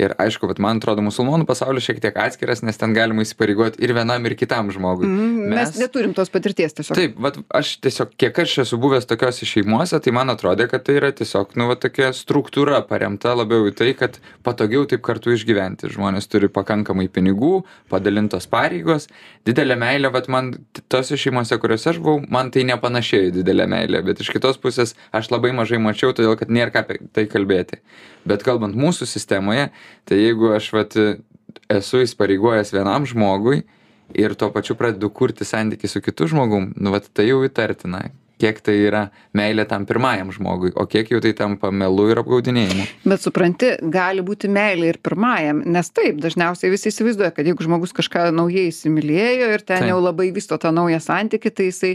ir 0.00 0.12
aišku 0.20 0.48
vat 0.50 0.60
man 0.62 0.80
atrodo 0.80 1.02
musulmonų 1.04 1.46
pasaulis 1.48 1.86
šiek 1.86 2.00
tiek 2.04 2.16
atskiras 2.20 2.62
nes 2.66 2.76
ten 2.80 2.92
galima 2.96 3.24
įsipareigot 3.24 3.78
ir 3.82 3.94
vienam 3.96 4.26
ir 4.28 4.36
kitam 4.38 4.68
žmogui. 4.74 5.08
Mm, 5.08 5.54
mes 5.56 5.72
neturim 5.80 6.12
tos 6.16 6.30
patirties 6.32 6.76
tiesiog. 6.76 6.98
Taip 6.98 7.16
vat 7.26 7.38
aš 7.60 7.76
tiesiog 7.84 8.12
kiek 8.20 8.40
aš 8.44 8.58
esu 8.66 8.78
buvęs 8.80 9.08
tokiose 9.08 9.48
šeimose 9.48 10.00
tai 10.04 10.14
man 10.16 10.32
atrodė 10.32 10.68
kad 10.70 10.84
tai 10.86 10.98
yra 11.00 11.12
tiesiog 11.16 11.56
nu 11.56 11.68
va 11.70 11.78
tokia 11.80 12.12
struktūra 12.16 12.82
paremta 12.88 13.32
labiau 13.36 13.68
į 13.70 13.74
tai 13.78 13.92
kad 13.98 14.20
patogiau 14.46 14.84
taip 14.90 15.04
kartu 15.06 15.32
išgyventi. 15.34 15.90
Žmonės 15.96 16.28
turi 16.32 16.50
pakankamai 16.52 17.08
pinigų 17.12 17.62
padalintos 17.92 18.48
pareigos. 18.52 19.08
Didelė 19.48 19.78
meilė 19.80 20.12
vat 20.12 20.28
man 20.32 20.52
tose 20.92 21.16
šeimose 21.20 21.56
kuriose 21.62 21.94
aš 21.94 22.02
buvau 22.04 22.20
man 22.32 22.52
tai 22.52 22.66
nepanašėjo 22.68 23.30
į 23.30 23.34
didelę 23.40 23.68
meilę. 23.70 24.04
Bet 24.06 24.20
iš 24.20 24.34
kitos 24.34 24.60
pusės 24.60 24.94
aš 25.16 25.32
labai 25.32 25.54
mažai 25.56 25.80
mačiau 25.80 26.12
todėl 26.12 26.36
kad 26.36 26.52
nėr 26.52 26.74
ką 26.74 26.84
apie 26.84 27.00
tai 27.16 27.26
kalbėti. 27.30 27.80
Bet 28.26 28.42
kalbant 28.42 28.74
mūsų 28.74 29.06
sistemoje 29.06 29.68
tai 30.08 30.20
jeigu 30.20 30.52
aš 30.56 30.72
vat 30.76 30.98
esu 31.72 32.02
įsipareigojęs 32.04 32.74
vienam 32.74 33.06
žmogui 33.08 33.64
ir 34.14 34.36
tuo 34.38 34.52
pačiu 34.54 34.76
pradedu 34.78 35.10
kurti 35.10 35.46
santykį 35.48 35.90
su 35.90 36.04
kitu 36.04 36.30
žmogum 36.30 36.72
nu 36.76 36.94
vat 36.94 37.10
tai 37.12 37.30
jau 37.30 37.42
įtartina 37.46 38.06
kiek 38.40 38.58
tai 38.64 38.74
yra 38.84 39.02
meilė 39.36 39.64
tam 39.68 39.86
pirmajam 39.88 40.30
žmogui 40.34 40.72
o 40.76 40.84
kiek 40.90 41.08
jau 41.12 41.20
tai 41.24 41.32
tampa 41.36 41.70
melu 41.72 42.08
ir 42.12 42.20
apgaudinėjimu. 42.20 42.84
Bet 43.08 43.22
supranti 43.24 43.72
gali 43.92 44.24
būti 44.26 44.50
meilė 44.52 44.92
ir 44.92 44.98
pirmajam 45.04 45.62
nes 45.72 45.90
taip 45.96 46.20
dažniausiai 46.22 46.72
visi 46.72 46.90
įsivaizduoja 46.92 47.32
kad 47.36 47.48
jeigu 47.48 47.66
žmogus 47.66 47.96
kažką 47.96 48.28
naujai 48.36 48.68
įsimylėjo 48.70 49.50
ir 49.56 49.64
ten 49.66 49.88
jau 49.88 49.98
labai 50.02 50.28
vysto 50.36 50.60
tą 50.60 50.72
naują 50.76 51.00
santykį 51.02 51.54
tai 51.56 51.70
jisai 51.70 51.92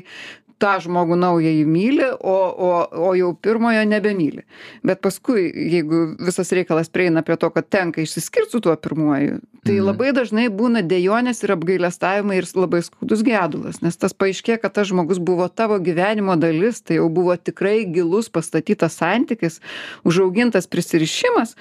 tą 0.61 0.77
žmogų 0.85 1.17
naująjį 1.21 1.63
myli 1.67 2.07
o 2.19 2.37
o 2.69 2.71
o 3.09 3.13
jau 3.17 3.31
pirmojo 3.35 3.83
nebemyli 3.89 4.45
bet 4.87 5.01
paskui 5.03 5.47
jeigu 5.75 6.03
visas 6.21 6.51
reikalas 6.55 6.89
prieina 6.93 7.23
prie 7.25 7.37
to 7.41 7.49
kad 7.49 7.69
tenka 7.69 8.03
išsiskirt 8.05 8.51
su 8.53 8.61
tuo 8.61 8.75
pirmuoju 8.75 9.39
tai 9.65 9.75
Mhm. 9.77 9.85
labai 9.85 10.09
dažnai 10.17 10.47
būna 10.49 10.81
dejonės 10.81 11.43
ir 11.45 11.51
apgailestavimai 11.53 12.37
ir 12.41 12.47
labai 12.55 12.81
skaudus 12.81 13.21
gedulas 13.25 13.81
nes 13.85 13.97
tas 13.97 14.13
paaiškėja 14.13 14.61
kad 14.61 14.73
tas 14.73 14.89
žmogus 14.89 15.19
buvo 15.19 15.47
tavo 15.49 15.77
gyvenimo 15.79 16.37
dalis 16.39 16.81
tai 16.81 16.97
jau 16.97 17.09
buvo 17.09 17.35
tikrai 17.37 17.85
gilus 17.85 18.29
pastatytas 18.29 18.97
santykis 19.01 19.59
užaugintas 20.05 20.67
prisirišimas 20.67 21.55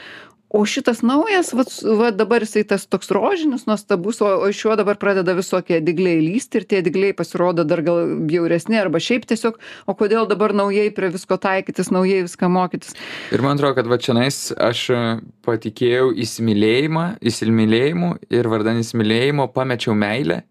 o 0.51 0.65
šitas 0.67 1.03
naujas 1.07 1.53
vat 1.55 1.71
va 1.99 2.11
dabar 2.11 2.43
jisai 2.43 2.65
tas 2.73 2.87
toks 2.91 3.13
rožinis 3.15 3.67
nuostabus 3.71 4.19
o 4.25 4.31
iš 4.51 4.65
jo 4.65 4.75
dabar 4.79 4.99
pradeda 4.99 5.35
visokie 5.39 5.79
dygliai 5.85 6.19
lįsti 6.25 6.61
ir 6.61 6.67
tie 6.73 6.81
dygliai 6.83 7.15
pasirodo 7.17 7.65
dar 7.65 7.85
gal 7.87 8.17
bjauresni 8.27 8.81
arba 8.81 8.99
šiaip 8.99 9.29
tiesiog 9.31 9.61
o 9.87 9.95
kodėl 9.95 10.27
dabar 10.31 10.55
naujai 10.57 10.91
prie 10.97 11.13
visko 11.15 11.39
taikytis 11.39 11.93
naujai 11.95 12.25
viską 12.27 12.51
mokytis? 12.51 12.97
Ir 13.31 13.47
man 13.47 13.59
atrodo 13.59 13.79
kad 13.79 13.91
va 13.91 14.01
čionais 14.03 14.41
aš 14.59 14.85
e, 14.91 15.03
patikėjau 15.47 16.11
įsimylėjimą 16.27 17.07
įsimylėjimu 17.31 18.15
ir 18.35 18.51
vardan 18.51 18.83
įsimylėjimo 18.83 19.47
pamečiau 19.55 19.95
meilę 19.95 20.43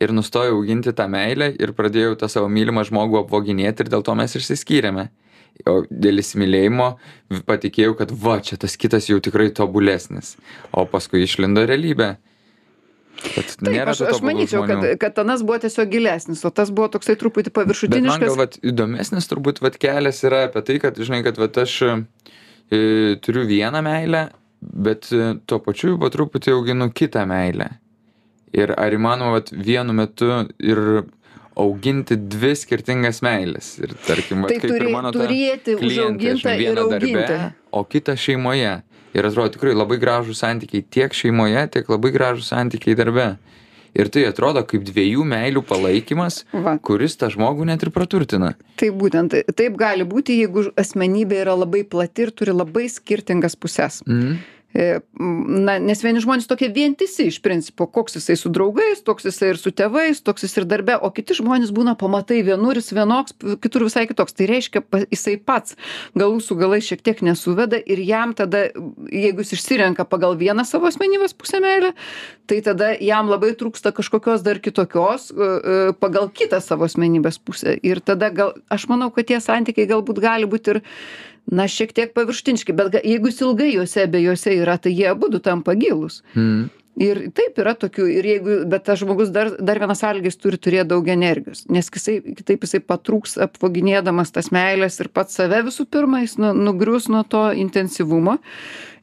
ir 0.00 0.14
nustojau 0.14 0.60
auginti 0.60 0.94
tą 0.96 1.08
meilę 1.10 1.50
ir 1.58 1.74
pradėjau 1.76 2.14
tą 2.22 2.30
savo 2.30 2.46
mylimą 2.48 2.86
žmogų 2.88 3.24
apvoginėti 3.24 3.84
ir 3.84 3.92
dėl 3.92 4.06
to 4.06 4.14
mes 4.16 4.38
išsiskyrėme 4.38 5.10
o 5.70 5.82
dėl 5.90 6.22
įsimylėjimo 6.22 6.88
patikėjau 7.48 7.96
kad 7.98 8.12
va 8.24 8.38
čia 8.44 8.58
tas 8.60 8.76
kitas 8.80 9.08
jau 9.10 9.20
tikrai 9.22 9.50
tobulesnis 9.54 10.36
o 10.72 10.86
paskui 10.88 11.24
išlindo 11.26 11.64
realybė 11.68 12.16
kad 13.22 13.50
taip 13.60 13.90
aš 13.92 14.02
aš 14.08 14.20
manyčiau 14.24 14.64
kad 14.66 14.78
žmonių. 14.80 14.98
kad 15.00 15.18
anas 15.22 15.44
buvo 15.46 15.58
tiesiog 15.62 15.90
gilesnis 15.92 16.42
o 16.48 16.50
tas 16.50 16.72
buvo 16.74 16.88
toksai 16.92 17.16
truputį 17.20 17.52
Bet 17.52 17.56
man 17.56 17.66
paviršutiniškas 17.66 18.28
gal 18.28 18.38
vat 18.40 18.58
įdomesnis 18.62 19.28
turbūt 19.30 19.62
vat 19.62 19.78
kelias 19.82 20.22
yra 20.26 20.46
apie 20.48 20.64
tai, 20.66 20.78
kad, 20.82 20.98
žinai, 20.98 21.22
kad 21.26 21.38
vat 21.40 21.58
aš 21.62 21.76
e, 21.86 21.92
turiu 23.22 23.44
vieną 23.48 23.82
meilę, 23.84 24.26
bet 24.60 25.10
e, 25.12 25.34
tuo 25.46 25.60
pačiu 25.62 25.98
po 26.00 26.10
truputį 26.12 26.56
auginu 26.56 26.90
kitą 26.90 27.24
meilę. 27.30 27.68
Ir 28.52 28.74
ar 28.76 28.92
įmanoma 28.92 29.38
vat 29.38 29.52
vienu 29.52 29.94
metu 29.96 30.30
ir 30.60 30.82
auginti 31.56 32.16
dvi 32.16 32.54
skirtingas 32.56 33.20
meilės. 33.24 33.74
Ir 33.82 33.92
tarkim, 34.06 34.46
tai 34.48 34.58
kaip 34.60 34.70
turi 34.72 34.88
ir 34.88 34.94
mano 34.94 35.12
turėti 35.14 35.76
užaugintą 35.76 36.56
vieną 36.58 36.86
augintą 36.88 37.40
o 37.72 37.84
kitą 37.84 38.16
šeimoje. 38.16 38.82
ir 39.12 39.26
atrodo 39.28 39.52
tikrai 39.52 39.74
labai 39.76 39.98
gražūs 40.00 40.40
santykiai 40.40 40.84
tiek 40.88 41.12
šeimoje 41.12 41.66
tiek 41.74 41.88
labai 41.92 42.12
gražūs 42.14 42.48
santykiai 42.48 42.94
darbe 42.96 43.26
ir 43.92 44.08
tai 44.08 44.22
atrodo 44.24 44.62
kaip 44.64 44.86
dviejų 44.88 45.20
meilių 45.28 45.60
palaikymas 45.68 46.46
Va. 46.54 46.78
kuris 46.80 47.18
tą 47.20 47.28
žmogų 47.28 47.66
net 47.68 47.82
ir 47.84 47.90
praturtina 47.92 48.54
Tai 48.80 48.88
būtent 48.96 49.36
taip 49.52 49.76
gali 49.76 50.06
būti, 50.08 50.38
jeigu 50.40 50.70
asmenybė 50.80 51.42
yra 51.44 51.52
labai 51.60 51.84
plati 51.84 52.24
ir 52.24 52.30
turi 52.32 52.56
labai 52.56 52.88
skirtingas 52.88 53.54
puses. 53.56 54.00
mhm. 54.08 54.38
E, 54.74 55.00
Na, 55.22 55.76
nes 55.78 56.00
vieni 56.02 56.20
žmonės 56.22 56.48
tokie 56.50 56.66
vientisi 56.72 57.28
iš 57.30 57.36
principo, 57.44 57.86
koks 57.86 58.16
jisai 58.16 58.34
su 58.40 58.50
draugais, 58.52 59.02
toks 59.06 59.28
jisai 59.28 59.52
ir 59.52 59.58
su 59.60 59.70
tėvais, 59.70 60.18
toks 60.24 60.42
jis 60.46 60.56
ir 60.58 60.66
darbe, 60.66 60.96
o 60.98 61.10
kiti 61.14 61.36
žmonės 61.38 61.70
būna 61.74 61.94
pamatai 62.00 62.40
vienur 62.46 62.78
jis 62.80 62.90
vienoks, 62.96 63.36
kitur 63.62 63.84
visai 63.86 64.06
kitoks. 64.10 64.34
Tai 64.34 64.48
reiškia, 64.50 64.82
jisai 65.12 65.36
pats 65.38 65.76
galų 66.18 66.40
su 66.42 66.56
galais 66.58 66.88
šiek 66.88 67.04
tiek 67.06 67.22
nesuveda 67.22 67.78
ir 67.78 68.02
jam 68.02 68.34
tada, 68.34 68.64
jeigu 69.12 69.44
jis 69.44 69.54
išsirenka 69.58 70.08
pagal 70.10 70.34
vieną 70.40 70.64
savo 70.66 70.90
asmenybės 70.90 71.36
pusę 71.38 71.62
meilę, 71.62 71.92
tai 72.50 72.58
tada 72.66 72.90
jam 72.98 73.30
labai 73.30 73.52
trūksta 73.58 73.94
kažkokios 73.94 74.42
dar 74.42 74.58
kitokios 74.64 75.30
e, 75.30 75.36
e, 75.36 75.82
pagal 76.02 76.32
kitą 76.34 76.58
savo 76.64 76.88
asmenybės 76.88 77.38
pusę. 77.38 77.76
Ir 77.86 78.02
tada 78.02 78.32
gal, 78.34 78.56
aš 78.72 78.88
manau, 78.90 79.12
kad 79.14 79.30
tie 79.30 79.38
santykiai 79.44 79.86
galbūt 79.92 80.24
gali 80.24 80.50
būti 80.50 80.74
ir 80.74 80.82
na 81.50 81.66
šiek 81.68 81.92
tiek 81.92 82.12
paviršutiniški 82.14 82.72
bet 82.72 82.94
jeigu 83.04 83.26
jis 83.28 83.40
ilgai 83.40 83.72
juose 83.74 84.02
abiejuose 84.06 84.54
yra 84.60 84.78
tai 84.78 84.92
jie 84.94 85.08
abudu 85.10 85.38
tampa 85.42 85.72
gilūs 85.74 86.22
Mhm. 86.34 86.68
Ir 87.00 87.20
taip 87.32 87.56
yra 87.62 87.72
tokių 87.78 88.04
ir 88.12 88.26
jeigu 88.28 88.56
bet 88.68 88.84
tas 88.84 89.00
žmogus 89.00 89.32
dar 89.32 89.54
dar 89.56 89.80
vienas 89.80 90.02
sąlygas 90.02 90.36
turi 90.36 90.58
turėt 90.60 90.90
daug 90.90 91.06
energijos 91.08 91.64
nes 91.72 91.88
jisai 91.88 92.18
kitaip 92.36 92.66
jisai 92.66 92.82
patrūks 92.84 93.38
apvaginėdamas 93.46 94.32
tas 94.34 94.50
meiles 94.52 95.00
ir 95.00 95.08
pats 95.08 95.40
save 95.40 95.62
visų 95.68 95.88
pirma 95.88 96.20
jis 96.24 96.36
nu 96.42 96.52
nugrius 96.52 97.08
nuo 97.08 97.22
to 97.24 97.46
intensyvumo 97.56 98.36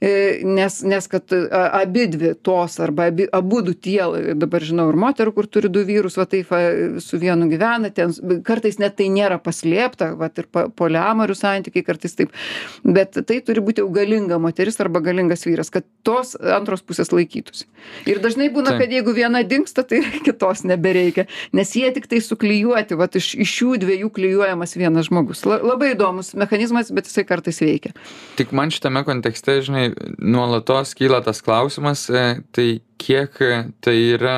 e, 0.02 0.12
nes 0.46 0.84
nes 0.86 1.10
kad 1.10 1.34
a 1.34 1.64
abidvi 1.82 2.36
tos 2.46 2.78
arba 2.80 3.08
abi 3.10 3.26
abudu 3.34 3.74
tie 3.74 4.36
dabar 4.38 4.62
žinau 4.70 4.86
ir 4.94 5.00
moterų 5.06 5.34
kur 5.40 5.50
turi 5.50 5.74
du 5.74 5.82
vyrus 5.88 6.20
va 6.22 6.28
taip 6.30 6.54
va 6.54 6.62
su 7.02 7.18
vienu 7.18 7.50
gyvena 7.50 7.90
ten 7.90 8.14
kartais 8.46 8.78
net 8.78 9.00
tai 9.02 9.10
nėra 9.10 9.42
paslėpta 9.42 10.12
vat 10.20 10.38
ir 10.38 10.50
pa 10.52 10.68
poliamorių 10.70 11.40
santykiai 11.42 11.88
kartais 11.90 12.14
taip 12.22 12.38
bet 12.86 13.18
tai 13.18 13.42
turi 13.42 13.66
būti 13.66 13.82
jau 13.82 13.90
galinga 13.90 14.38
moteris 14.38 14.78
arba 14.78 15.02
galingas 15.02 15.48
vyras 15.50 15.74
kad 15.74 15.90
tos 16.06 16.38
antros 16.38 16.86
pusės 16.86 17.10
laikytųsi 17.16 17.66
ir 18.10 18.22
dažnai 18.24 18.50
būna 18.54 18.74
Taip. 18.74 18.84
kad 18.84 18.96
jeigu 18.98 19.16
viena 19.18 19.44
dingsta 19.44 19.86
tai 19.88 20.02
kitos 20.28 20.66
nebereikia 20.68 21.28
nes 21.54 21.76
jie 21.76 21.90
tiktai 21.96 22.22
suklijuoti 22.26 23.00
vat 23.00 23.16
iš 23.20 23.34
iš 23.40 23.56
šių 23.60 23.72
dviejų 23.86 24.12
klijuojamas 24.16 24.78
vienas 24.80 25.10
žmogus 25.10 25.46
la 25.50 25.62
labai 25.64 25.94
įdomus 25.96 26.34
mechanizmas 26.40 26.92
bet 26.94 27.10
jisai 27.10 27.28
kartais 27.30 27.62
veikia 27.64 27.94
Tik 28.40 28.54
man 28.56 28.72
šitame 28.72 29.04
kontekste, 29.08 29.60
žinai, 29.66 29.90
nuolatos 30.20 30.94
kyla 30.98 31.22
tas 31.26 31.42
klausimas, 31.44 32.06
e, 32.10 32.42
tai 32.56 32.68
kiek 33.02 33.36
e, 33.44 33.58
tai 33.84 33.96
yra 34.16 34.38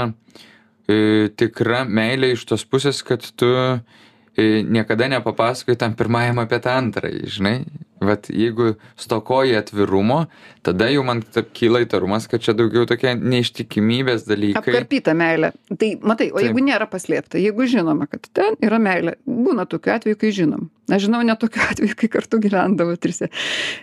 e, 0.89 1.29
tikra 1.37 1.83
meilė 1.85 2.33
iš 2.35 2.45
tos 2.49 2.65
pusės, 2.65 3.01
kad 3.05 3.25
tu 3.37 3.49
e, 3.51 4.63
niekada 4.65 5.09
nepapasakoji 5.11 5.79
tam 5.81 5.95
pirmajam 5.99 6.41
apie 6.43 6.61
tą 6.63 6.75
antrąjį, 6.79 7.23
žinai. 7.37 7.55
Vat 8.01 8.31
jeigu 8.33 8.71
stokoji 8.97 9.53
atvirumo, 9.59 10.23
tada 10.65 10.87
jau 10.89 11.03
man 11.05 11.21
taip 11.21 11.51
kyla 11.57 11.83
įtarumas, 11.85 12.25
kad 12.31 12.41
čia 12.41 12.55
daugiau 12.57 12.87
tokie 12.89 13.13
neištikimybės 13.13 14.25
dalykai. 14.25 14.63
apkarpyta 14.63 15.13
meilė 15.17 15.51
tai 15.77 15.93
matai 16.01 16.31
o 16.31 16.39
Taip. 16.39 16.47
jeigu 16.47 16.65
nėra 16.65 16.87
paslėpta 16.89 17.41
jeigu 17.41 17.67
žinoma 17.69 18.07
kad 18.09 18.25
ten 18.33 18.57
yra 18.63 18.81
meilė 18.81 19.17
būna 19.25 19.67
tokių 19.69 19.93
atvejų 19.99 20.19
kai 20.23 20.31
žinom 20.41 20.69
aš 20.95 21.07
žinau 21.07 21.21
net 21.25 21.39
tokių 21.41 21.63
atvejų 21.71 21.95
kai 22.01 22.09
kartu 22.17 22.39
gyvendavo 22.43 22.95
trise 22.99 23.29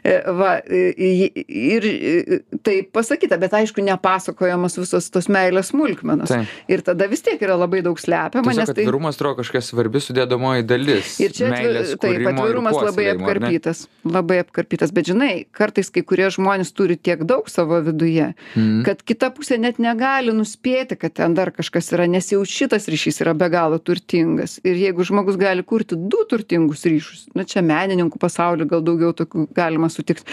E, 0.04 0.14
va 0.38 0.58
e, 0.64 0.92
i- 0.96 1.44
ir 1.48 1.84
e, 1.88 2.40
taip 2.62 2.90
pasakyta 2.94 3.38
bet 3.40 3.52
aišku 3.56 3.82
nepasakojamos 3.84 4.76
visos 4.78 5.08
tos 5.10 5.28
meilės 5.32 5.70
smulkmenos 5.72 6.28
Taip. 6.32 6.46
ir 6.68 6.82
tada 6.86 7.08
vis 7.10 7.22
tiek 7.24 7.40
yra 7.42 7.56
labai 7.58 7.82
daug 7.86 7.98
slepiama 8.00 8.44
Tiesiog 8.52 8.72
tai 8.74 8.84
atvirumas 8.84 9.16
atrodo 9.18 9.40
kažkokia 9.40 9.62
svarbi 9.64 10.00
sudėdamoji 10.02 10.66
dalis. 10.68 11.14
Ir 11.20 11.32
čia 11.36 11.50
meilės 11.52 11.94
taip, 12.00 12.20
atvirumas 12.26 12.76
labai 12.78 13.08
apkarpytas. 13.14 13.86
Labai 14.08 14.38
apkarpytas. 14.42 14.92
Bet 14.94 15.08
žinai, 15.10 15.46
kartais 15.52 15.90
kai 15.92 16.02
kurie 16.06 16.28
žmonės 16.34 16.72
turi 16.76 16.96
tiek 16.96 17.22
daug 17.28 17.48
savo 17.50 17.80
viduje, 17.84 18.32
Mhm. 18.56 18.82
kad 18.84 19.02
kita 19.02 19.30
pusė 19.34 19.58
net 19.58 19.78
negali 19.78 20.32
nuspėti, 20.32 20.96
kad 20.98 21.14
ten 21.14 21.34
dar 21.34 21.50
kažkas 21.50 21.92
yra, 21.92 22.06
nes 22.08 22.28
jau 22.32 22.40
šitas 22.44 22.88
ryšys 22.88 23.20
yra 23.24 23.34
be 23.34 23.48
galo 23.48 23.78
turtingas. 23.78 24.58
Ir 24.64 24.74
jeigu 24.76 25.04
žmogus 25.04 25.36
gali 25.38 25.62
kurti 25.62 25.96
du 25.96 26.24
turtingus 26.28 26.82
ryšius, 26.84 26.97
na 27.36 27.44
čia 27.48 27.62
menininkų 27.64 28.20
pasaulyje 28.20 28.68
gal 28.70 28.82
daugiau 28.84 29.14
tokių 29.16 29.46
galima 29.56 29.90
sutikti, 29.92 30.26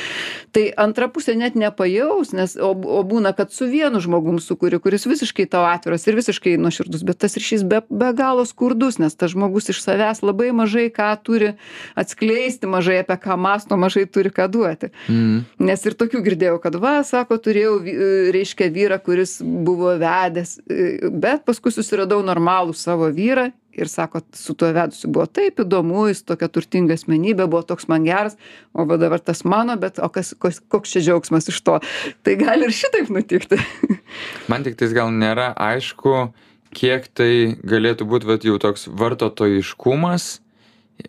tai 0.55 0.67
antra 0.81 1.07
pusė 1.11 1.35
net 1.37 1.57
nepajaus, 1.59 2.33
nes, 2.35 2.55
o, 2.59 2.71
o 2.73 3.01
būna, 3.07 3.33
kad 3.37 3.53
su 3.55 3.67
vienu 3.69 4.01
žmogum 4.03 4.39
sukuri, 4.43 4.79
kuris 4.83 5.07
visiškai 5.09 5.47
tau 5.51 5.65
atviras 5.69 6.07
ir 6.07 6.17
visiškai 6.19 6.55
nuoširdus, 6.61 7.05
bet 7.07 7.21
tas 7.23 7.37
ryšys 7.39 7.65
be, 7.67 7.81
be 7.89 8.11
galo 8.17 8.45
skurdus, 8.47 8.99
nes 9.01 9.15
tas 9.15 9.33
žmogus 9.33 9.71
iš 9.73 9.81
savęs 9.83 10.23
labai 10.25 10.51
mažai 10.55 10.87
ką 10.93 11.11
turi 11.25 11.53
atskleisti, 11.99 12.69
mažai 12.69 13.01
apie 13.03 13.17
ką 13.21 13.37
masto, 13.39 13.77
mažai 13.79 14.05
turi 14.09 14.31
ką 14.33 14.47
duoti. 14.51 14.91
Mhm. 15.07 15.43
Nes 15.65 15.85
ir 15.85 15.97
tokių 15.97 16.23
girdėjau, 16.25 16.59
kad 16.63 16.79
va, 16.81 16.97
sako, 17.07 17.39
turėjau, 17.41 17.77
e, 17.81 18.09
reiškia, 18.35 18.69
vyrą, 18.75 18.99
kuris 19.03 19.37
buvo 19.41 19.95
vedęs, 20.01 20.57
e, 20.65 21.11
bet 21.11 21.45
paskui 21.47 21.73
susiradau 21.73 22.21
normalų 22.25 22.75
savo 22.77 23.09
vyrą 23.13 23.51
ir 23.77 23.89
sako, 23.91 24.21
su 24.33 24.55
tuo 24.57 24.69
vedusiu 24.75 25.09
buvo 25.13 25.25
taip 25.27 25.59
įdomu, 25.63 26.05
jis 26.09 26.23
tokia 26.27 26.49
turtinga 26.51 26.95
asmenybė, 26.97 27.47
buvo 27.47 27.63
toks 27.67 27.89
man 27.91 28.07
geras, 28.07 28.37
o 28.73 28.85
va 28.87 28.97
dabar 29.01 29.23
tas 29.23 29.43
mano, 29.47 29.75
bet 29.79 29.99
o 29.99 30.09
kas, 30.13 30.33
koks, 30.39 30.61
koks 30.71 30.95
čia 30.95 31.03
džiaugsmas 31.07 31.49
iš 31.51 31.61
to. 31.65 31.77
Tai 32.25 32.35
gali 32.39 32.69
ir 32.69 32.75
šitaip 32.75 33.11
nutikti. 33.13 33.59
Man 34.51 34.65
tik 34.65 34.77
tais 34.79 34.93
gal 34.95 35.11
nėra 35.11 35.51
aišku, 35.59 36.29
kiek 36.75 37.07
tai 37.17 37.31
galėtų 37.67 38.07
būti 38.09 38.29
vat, 38.29 38.47
jau 38.47 38.57
toks 38.61 38.87
vartotojiškumas, 38.87 40.29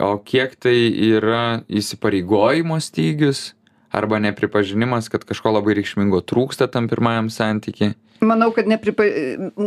o 0.02 0.16
kiek 0.26 0.56
tai 0.58 0.74
yra 1.10 1.62
įsipareigojimo 1.70 2.80
stygius 2.82 3.52
arba 3.94 4.18
nepripažinimas, 4.20 5.08
kad 5.12 5.24
kažko 5.24 5.54
labai 5.56 5.76
reikšmingo 5.78 6.20
trūksta 6.26 6.66
tam 6.72 6.90
pirmajam 6.90 7.30
santykiai. 7.32 7.94
Manau, 8.20 8.50
kad 8.56 8.68
nepripa... 8.70 9.04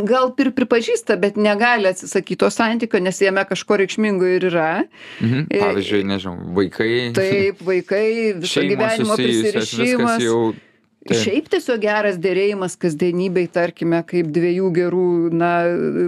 gal 0.08 0.32
ir 0.42 0.52
pripažįsta, 0.56 1.16
bet 1.20 1.38
negali 1.40 1.90
atsisakyti 1.90 2.40
to 2.40 2.50
santykio, 2.50 3.02
nes 3.02 3.20
jame 3.22 3.44
kažko 3.48 3.80
reikšmingo 3.82 4.26
ir 4.38 4.48
yra. 4.50 4.70
Mhm. 5.20 5.46
E, 5.50 5.60
Pavyzdžiui, 5.60 6.02
nežinau, 6.10 6.50
vaikai. 6.56 6.90
Taip, 7.16 7.62
vaikai, 7.66 8.08
viso 8.40 8.64
gyvenimo 8.66 9.18
prisirišimas. 9.20 10.18
jau. 10.24 10.50
Taip. 11.00 11.16
Šiaip 11.16 11.46
tiesiog 11.48 11.80
geras 11.80 12.18
dėrėjimas 12.20 12.74
kasdienybei, 12.80 13.46
tarkime, 13.48 14.02
kaip 14.04 14.28
dviejų 14.34 14.66
gerų, 14.76 15.06
na, 15.32 15.52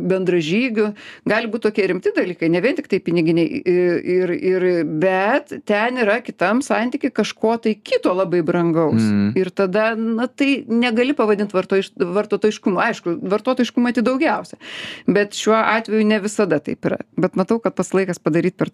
bendražygių. 0.05 0.91
Gali 1.33 1.49
būti 1.49 1.65
tokie 1.65 1.87
rimti 1.89 2.13
dalykai, 2.13 2.51
ne 2.53 2.61
vien 2.61 2.77
tik 2.77 2.91
tai 2.93 3.01
piniginiai. 3.01 3.63
Ir, 3.65 4.35
ir, 4.37 4.69
bet 5.01 5.57
ten 5.69 6.03
yra 6.05 6.19
kitam 6.21 6.61
santykiai 6.61 7.15
kažko 7.23 7.57
tai 7.65 7.73
kito 7.81 8.13
labai 8.13 8.45
brangaus. 8.45 9.01
Mhm. 9.01 9.33
Ir 9.41 9.53
tada, 9.57 9.95
na, 9.97 10.29
tai 10.29 10.67
negali 10.69 11.17
pavadinti 11.17 11.57
vartoiš, 11.57 11.95
vartotojiškumu. 11.97 12.85
Aišku, 12.85 13.17
vartotojiškumą 13.33 13.97
tai 13.97 14.05
daugiausia. 14.05 14.61
Bet 15.09 15.33
šiuo 15.41 15.57
atveju 15.57 16.05
ne 16.13 16.21
visada 16.21 16.61
taip 16.61 16.85
yra. 16.85 17.01
Bet 17.17 17.41
matau, 17.41 17.63
kad 17.65 17.81
pas 17.81 17.97
laikas 17.97 18.21
padaryti 18.21 18.61
per 18.61 18.69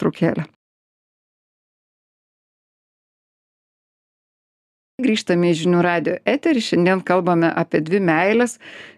Grįžtame 4.98 5.52
į 5.52 5.58
žinių 5.60 5.80
radio 5.84 6.16
eterį, 6.26 6.58
šiandien 6.72 7.04
kalbame 7.06 7.46
apie 7.54 7.78
dvi 7.86 8.00
meilės. 8.02 8.56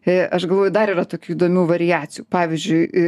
E, 0.09 0.15
Aš 0.33 0.47
galvoju, 0.49 0.71
dar 0.73 0.89
yra 0.89 1.03
tokių 1.05 1.35
įdomių 1.35 1.67
variacijų. 1.69 2.23
Pavyzdžiui, 2.33 2.79
e, 2.89 3.03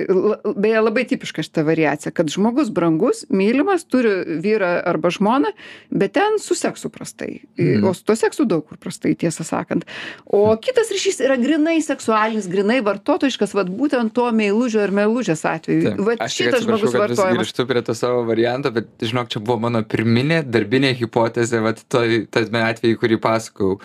beje, 0.60 0.82
labai 0.84 1.06
tipiška 1.08 1.40
šita 1.46 1.64
variacija, 1.64 2.12
kad 2.12 2.28
žmogus 2.28 2.68
brangus, 2.68 3.22
mylimas, 3.32 3.86
turi 3.88 4.10
vyrą 4.44 4.74
arba 4.90 5.08
žmoną, 5.08 5.54
bet 5.88 6.12
ten 6.18 6.36
su 6.36 6.52
seksu 6.52 6.90
prastai. 6.92 7.38
Mhm. 7.56 7.86
O 7.88 7.94
su 7.96 8.04
to 8.04 8.12
seksu 8.12 8.44
daug 8.44 8.66
kur 8.68 8.76
prastai, 8.76 9.14
tiesą 9.16 9.40
sakant. 9.48 9.88
O 10.28 10.42
kitas 10.60 10.92
ryšys 10.92 11.22
yra 11.24 11.38
grinai 11.40 11.78
seksualinis, 11.80 12.50
grinai 12.52 12.82
vartotojiškas, 12.84 13.56
vad 13.56 13.72
būtent 13.72 14.12
to 14.12 14.28
meilužio 14.36 14.84
ar 14.84 14.92
meilužės 14.92 15.46
atveju. 15.48 15.94
Taip. 15.94 16.04
Vat 16.10 16.26
Aš 16.28 16.36
šitas 16.42 16.68
žmogus 16.68 16.92
kad 16.92 17.08
vis 17.08 17.16
vartojamas. 17.16 17.40
grįžtu 17.40 17.68
prie 17.72 17.86
to 17.88 17.96
savo 17.96 18.20
varianto, 18.28 18.68
bet 18.76 18.92
žinok, 19.00 19.32
čia 19.32 19.40
buvo 19.40 19.62
mano 19.64 19.80
pirminė 19.80 20.42
darbinė 20.44 20.92
hipotezė, 21.00 21.64
vat 21.64 21.80
toj, 21.88 22.26
tame 22.28 22.60
atveju, 22.68 22.80
kurį 23.00 23.18
pasakau. 23.22 23.76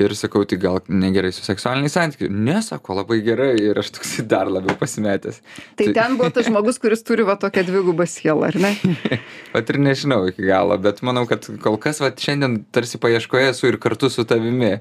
Ir 0.00 0.14
sakau, 0.18 0.44
tai 0.48 0.58
gal 0.62 0.80
negerai 0.88 1.32
su 1.36 1.44
seksualiniais 1.46 1.94
santykiais. 1.96 2.32
Ne, 2.32 2.58
sako, 2.64 2.96
labai 3.00 3.20
gerai. 3.26 3.52
Ir 3.60 3.78
aš 3.82 3.92
toks 3.98 4.14
dar 4.28 4.48
labiau 4.52 4.76
pasimetęs. 4.80 5.40
Tai 5.78 5.88
ten 5.96 6.16
buvo 6.18 6.30
tas 6.34 6.48
žmogus, 6.48 6.80
kuris 6.82 7.04
turi 7.06 7.26
va 7.28 7.36
tokią 7.40 7.66
dvigubą 7.68 8.06
sielą, 8.08 8.48
ar 8.50 8.58
ne? 8.60 8.72
Vat 9.54 9.70
ir 9.72 9.78
nežinau 9.80 10.26
iki 10.28 10.44
galo, 10.44 10.76
bet 10.82 10.98
manau, 11.06 11.24
kad 11.28 11.46
kol 11.62 11.78
kas, 11.80 12.00
vat 12.04 12.20
šiandien 12.20 12.58
tarsi 12.74 12.98
paieškoje 13.00 13.52
esu 13.52 13.70
ir 13.70 13.78
kartu 13.80 14.10
su 14.12 14.24
tavimi. 14.28 14.74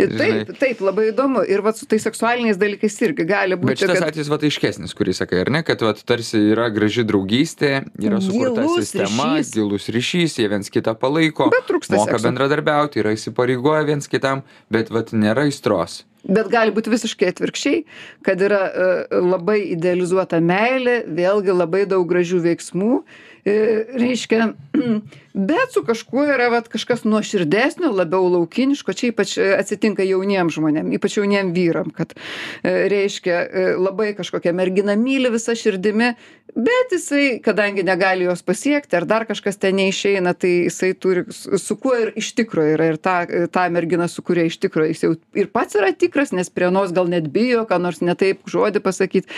Ir 0.00 0.12
taip, 0.18 0.50
taip, 0.60 0.82
labai 0.84 1.06
įdomu. 1.12 1.44
Ir 1.48 1.62
va 1.64 1.72
su 1.76 1.86
tais 1.88 2.04
seksualiniais 2.04 2.58
dalykais 2.60 2.98
irgi 3.06 3.24
gali 3.28 3.56
Bet 3.56 3.64
būti, 3.64 3.78
šitas 3.84 4.00
kad 4.00 4.10
atvejis 4.10 4.28
vat 4.32 4.44
aiškesnis, 4.48 4.92
kurį 4.98 5.14
sakai, 5.16 5.40
ar 5.46 5.52
ne, 5.54 5.62
kad 5.66 5.80
vat 5.86 6.02
tarsi 6.08 6.40
yra 6.52 6.68
graži 6.74 7.04
draugystė, 7.08 7.72
yra 8.00 8.20
sukurta 8.24 8.66
Gilus 8.66 8.84
sistema, 8.84 9.30
ryšys. 9.38 9.52
gilus 9.56 9.88
ryšys, 9.96 10.36
jie 10.42 10.48
viens 10.52 10.68
kitą 10.72 10.94
palaiko, 11.00 11.48
Bet 11.52 11.70
moka 11.72 12.16
sekso. 12.16 12.22
bendradarbiauti, 12.26 13.00
yra 13.02 13.09
yra 13.10 13.18
įsipareigoję 13.18 13.86
viens 13.86 14.08
kitam, 14.08 14.42
bet 14.70 14.90
vat 14.90 15.12
nėra 15.12 15.48
aistros. 15.48 16.04
Bet 16.28 16.50
gali 16.52 16.70
būti 16.70 16.92
visiškai 16.92 17.30
atvirkščiai, 17.32 17.84
kad 18.22 18.40
yra 18.44 18.60
uh, 18.68 19.20
labai 19.24 19.72
idealizuota 19.72 20.40
meilė, 20.40 21.00
vėlgi 21.08 21.54
labai 21.54 21.86
daug 21.88 22.04
gražių 22.10 22.42
veiksmų, 22.44 23.00
uh, 23.00 23.96
reiškia, 23.96 24.52
bet 25.34 25.72
su 25.72 25.84
kažkuo 25.86 26.24
yra 26.26 26.48
vat, 26.50 26.68
kažkas 26.68 27.04
nuoširdesnio, 27.06 27.92
labiau 27.94 28.26
laukiniško, 28.32 28.94
čia 28.96 29.10
ypač 29.12 29.36
e, 29.38 29.46
atsitinka 29.60 30.04
jauniems 30.06 30.56
žmonėms, 30.56 30.96
ypač 30.98 31.18
jauniems 31.20 31.54
vyram, 31.54 31.92
kad 31.94 32.16
e, 32.16 32.88
reiškia 32.90 33.36
e, 33.38 33.66
labai 33.78 34.10
kažkokia 34.18 34.52
mergina 34.56 34.96
myli 34.98 35.30
visą 35.30 35.54
širdimi, 35.58 36.12
bet 36.50 36.94
jisai, 36.96 37.38
kadangi 37.44 37.84
negali 37.86 38.26
jos 38.26 38.42
pasiekti, 38.42 38.96
ar 38.98 39.06
dar 39.06 39.26
kažkas 39.28 39.60
ten 39.62 39.78
neišeina, 39.78 40.34
tai 40.34 40.52
jisai 40.66 40.92
turi 40.98 41.24
su, 41.30 41.76
kuo 41.78 41.94
ir 41.94 42.10
iš 42.18 42.32
tikrųjų 42.40 42.74
yra 42.74 42.90
ir 42.90 42.98
tą, 42.98 43.20
tą 43.54 43.68
merginą, 43.70 44.10
su 44.10 44.24
kuria 44.26 44.48
iš 44.50 44.58
tikrųjų 44.64 44.90
jis 44.90 45.04
jau 45.06 45.12
ir 45.38 45.50
pats 45.54 45.78
yra 45.78 45.92
tikras, 45.94 46.34
nes 46.34 46.50
prie 46.50 46.72
nos 46.74 46.90
gal 46.96 47.06
net 47.12 47.30
bijo, 47.30 47.62
ką 47.70 47.78
nors 47.82 48.02
netaip 48.02 48.42
žodį 48.50 48.82
pasakyti, 48.82 49.30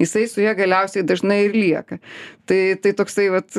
jisai 0.00 0.24
su 0.30 0.40
ja 0.40 0.56
galiausiai 0.56 1.04
dažnai 1.04 1.44
ir 1.50 1.58
lieka. 1.58 2.00
Tai, 2.48 2.60
tai 2.80 2.92
toksai, 2.96 3.30
vat, 3.32 3.56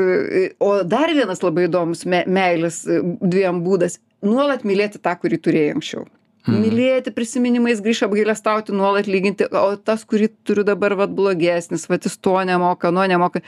o 0.61 0.71
dar 0.85 1.09
vienas 1.13 1.41
labai 1.41 1.65
įdomus 1.75 2.05
me 2.07 2.23
meilės 2.27 2.83
e, 2.87 3.01
dviem 3.21 3.61
būdas 3.65 3.99
nuolat 4.25 4.63
mylėti 4.65 5.01
tą 5.03 5.15
kurį 5.19 5.41
turėjai 5.43 5.75
anksčiau. 5.75 6.05
Mylėti 6.45 7.09
prisiminimais, 7.15 7.79
grįž 7.81 8.03
apgailestauti, 8.05 8.73
nuolat 8.75 9.07
lyginti, 9.09 9.47
o 9.49 9.75
tas, 9.81 10.03
kurį 10.05 10.29
turiu 10.45 10.65
dabar, 10.67 10.93
vad 10.99 11.13
blogesnis, 11.17 11.87
vad 11.89 12.05
jis 12.05 12.19
to 12.21 12.35
nemoka, 12.45 12.91
nuo 12.93 13.05
nemoka. 13.09 13.41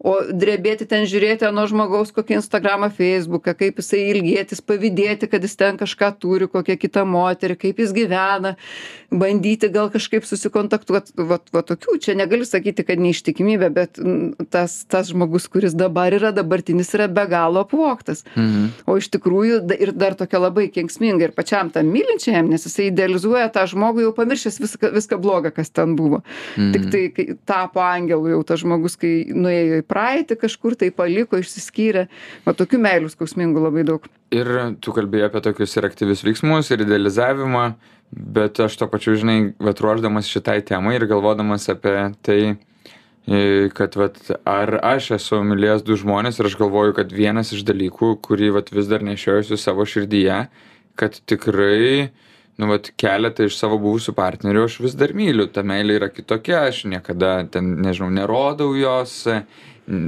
O 0.00 0.16
drebėti 0.32 0.88
ten 0.90 1.06
žiūrėti 1.06 1.50
nuo 1.54 1.66
žmogaus 1.70 2.10
kokį 2.16 2.38
Instagramą, 2.40 2.88
Facebooką, 2.96 3.54
kaip 3.58 3.78
jisai 3.82 4.00
ilgėtis, 4.14 4.62
pavydėti, 4.64 5.28
kad 5.30 5.44
jis 5.46 5.54
ten 5.60 5.78
kažką 5.80 6.10
turi, 6.22 6.48
kokią 6.50 6.78
kitą 6.80 7.04
moterį, 7.06 7.58
kaip 7.60 7.82
jis 7.84 7.94
gyvena, 7.94 8.56
bandyti 9.12 9.70
gal 9.70 9.92
kažkaip 9.92 10.26
susikontaktuoti. 10.26 11.14
Va, 11.20 11.38
va 11.54 11.62
tokių, 11.66 11.98
čia 12.02 12.16
negaliu 12.18 12.48
sakyti, 12.48 12.86
kad 12.88 13.02
neištikimybė, 13.02 13.70
bet 13.76 14.00
tas, 14.50 14.80
tas 14.90 15.12
žmogus, 15.12 15.46
kuris 15.52 15.76
dabar 15.78 16.16
yra, 16.16 16.32
dabartinis 16.34 16.90
yra 16.96 17.10
be 17.12 17.28
galo 17.30 17.62
apvoktas. 17.66 18.24
Mhm. 18.34 18.70
O 18.88 18.96
iš 18.98 19.10
tikrųjų 19.14 19.62
ir 19.76 19.94
dar 19.94 20.16
tokia 20.18 20.40
labai 20.40 20.70
kenksminga 20.72 21.28
ir 21.28 21.36
pačiam 21.36 21.70
tam 21.74 21.92
mylinčiam 21.92 22.39
jam, 22.40 22.50
nes 22.52 22.66
jisai 22.66 22.88
idealizuoja 22.90 23.48
tą 23.54 23.66
žmogų 23.70 24.08
jau 24.08 24.14
pamiršęs 24.16 24.60
viską, 24.64 24.92
viską 24.96 25.20
blogą, 25.22 25.52
kas 25.54 25.72
ten 25.72 25.94
buvo. 25.98 26.22
Mm. 26.56 26.72
Tik 26.74 26.88
tai, 26.92 27.02
kai 27.14 27.26
tapo 27.48 27.84
angelu 27.84 28.34
jau 28.34 28.40
tas 28.48 28.62
žmogus, 28.64 28.96
kai 29.00 29.12
nuėjo 29.34 29.82
į 29.82 29.86
praeitį 29.90 30.40
kažkur, 30.40 30.78
tai 30.80 30.90
paliko, 30.94 31.40
išsiskyrė. 31.40 32.08
O 32.48 32.56
tokių 32.56 32.80
meilių 32.82 33.12
skausmingų 33.12 33.68
labai 33.68 33.86
daug. 33.88 34.08
Ir 34.34 34.50
tu 34.82 34.94
kalbėjai 34.94 35.26
apie 35.26 35.42
tokius 35.42 35.76
ir 35.76 35.88
aktyvius 35.88 36.20
veiksmus, 36.22 36.70
ir 36.70 36.84
idealizavimą, 36.84 37.64
bet 38.10 38.60
aš 38.62 38.76
to 38.78 38.86
pačiu, 38.90 39.16
žinai, 39.18 39.38
vat 39.62 39.80
ruoždamas 39.82 40.30
šitai 40.30 40.60
temai 40.66 40.96
ir 40.98 41.06
galvodamas 41.10 41.66
apie 41.72 41.96
tai, 42.26 42.40
e, 43.26 43.68
kad 43.74 43.98
vat, 43.98 44.20
ar 44.46 44.76
aš 44.92 45.12
esu 45.18 45.40
mylėjęs 45.46 45.82
du 45.86 45.98
žmonės 45.98 46.38
ir 46.38 46.50
aš 46.50 46.58
galvoju, 46.62 46.94
kad 47.00 47.14
vienas 47.14 47.50
iš 47.56 47.64
dalykų, 47.66 48.16
kurį 48.22 48.54
vat, 48.58 48.70
vis 48.74 48.90
dar 48.90 49.02
nešiojusiu 49.06 49.58
savo 49.58 49.86
širdyje, 49.86 50.44
kad 50.98 51.18
tikrai 51.30 52.10
nu 52.60 52.68
vat 52.70 52.90
keletą 53.00 53.48
iš 53.48 53.56
savo 53.58 53.78
buvusių 53.80 54.14
partnerių 54.16 54.66
aš 54.68 54.78
vis 54.84 54.96
dar 55.00 55.14
myliu. 55.16 55.48
Ta 55.50 55.64
meilė 55.66 55.98
yra 56.00 56.10
kitokia 56.12 56.66
aš 56.68 56.84
niekada 56.92 57.40
ten 57.52 57.76
nežinau 57.84 58.10
nerodau 58.20 58.74
jos 58.78 59.16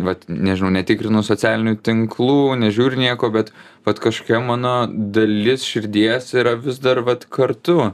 vat 0.06 0.26
nežinau 0.28 0.70
netikrinu 0.76 1.24
socialinių 1.26 1.76
tinklų 1.82 2.54
nežiūriu 2.60 3.00
nieko 3.02 3.32
bet 3.34 3.50
vat 3.86 3.98
kažkokia 4.02 4.42
mano 4.44 4.74
dalis 4.86 5.64
širdies 5.66 6.30
yra 6.38 6.54
vis 6.60 6.78
dar 6.84 7.02
vat 7.06 7.26
kartu 7.26 7.92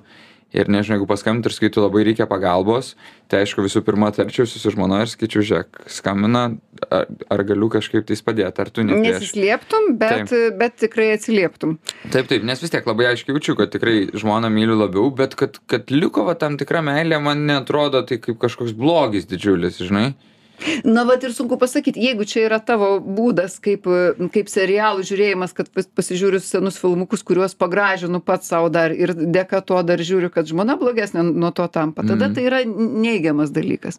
ir 0.55 0.69
nežinau 0.73 0.97
jeigu 0.97 1.09
paskambintų 1.09 1.51
ir 1.51 1.55
sakytų 1.57 1.83
labai 1.85 2.05
reikia 2.09 2.27
pagalbos. 2.29 2.95
Tai 3.29 3.43
aišku 3.45 3.65
visų 3.65 3.83
pirma 3.85 4.09
tarčiausi 4.17 4.61
su 4.61 4.73
žmona 4.73 5.03
ir 5.05 5.11
sakyčiau 5.13 5.45
žiūrėk 5.45 5.83
skambina 5.93 6.45
ar, 6.89 7.09
ar 7.29 7.45
galiu 7.49 7.69
kažkaip 7.73 8.07
tais 8.09 8.23
padėti 8.25 8.65
ar 8.65 8.71
tu 8.73 8.85
ne 8.87 8.97
nesislėptum 9.03 9.91
bet 10.01 10.31
taip. 10.31 10.57
bet 10.61 10.79
tikrai 10.81 11.11
atsilieptum. 11.17 11.77
Taip 12.15 12.31
taip 12.31 12.47
nes 12.49 12.65
vis 12.65 12.73
tiek 12.73 12.89
labai 12.89 13.11
aiškiai 13.11 13.37
jaučiu 13.37 13.59
kad 13.59 13.75
tikrai 13.75 14.09
žmoną 14.17 14.51
myliu 14.55 14.79
labiau 14.79 15.13
bet 15.13 15.37
kad 15.39 15.61
kad 15.69 15.93
liko 15.93 16.25
va 16.29 16.39
tam 16.41 16.57
tikra 16.61 16.81
meilė 16.87 17.21
man 17.21 17.45
neatrodo 17.51 18.03
tai 18.09 18.21
kaip 18.23 18.41
kažkoks 18.41 18.77
blogis 18.79 19.29
didžiulis 19.29 19.83
žinai 19.85 20.13
na 20.85 21.05
vat 21.05 21.23
ir 21.25 21.33
sunku 21.33 21.59
pasakyt 21.59 21.97
jeigu 21.97 22.25
čia 22.27 22.45
yra 22.49 22.59
tavo 22.59 22.99
būdas 23.01 23.59
kaip 23.63 23.87
kaip 24.35 24.49
serialų 24.51 25.05
žiūrėjimas 25.07 25.55
kad 25.55 25.69
pasižiūriu 25.75 26.41
senus 26.43 26.79
filmukus 26.81 27.23
kuriuos 27.23 27.55
pagražinu 27.59 28.21
pats 28.25 28.49
sau 28.51 28.69
dar 28.69 28.91
ir 28.93 29.13
dėka 29.15 29.61
to 29.65 29.79
dar 29.83 29.99
žiūriu 30.03 30.31
kad 30.35 30.47
žmona 30.51 30.77
blogesnė 30.81 31.23
nuo 31.29 31.51
to 31.53 31.67
tampa 31.69 32.03
tada 32.03 32.27
Mhm. 32.29 32.35
tai 32.35 32.43
yra 32.49 32.59
neigiamas 32.67 33.51
dalykas 33.55 33.99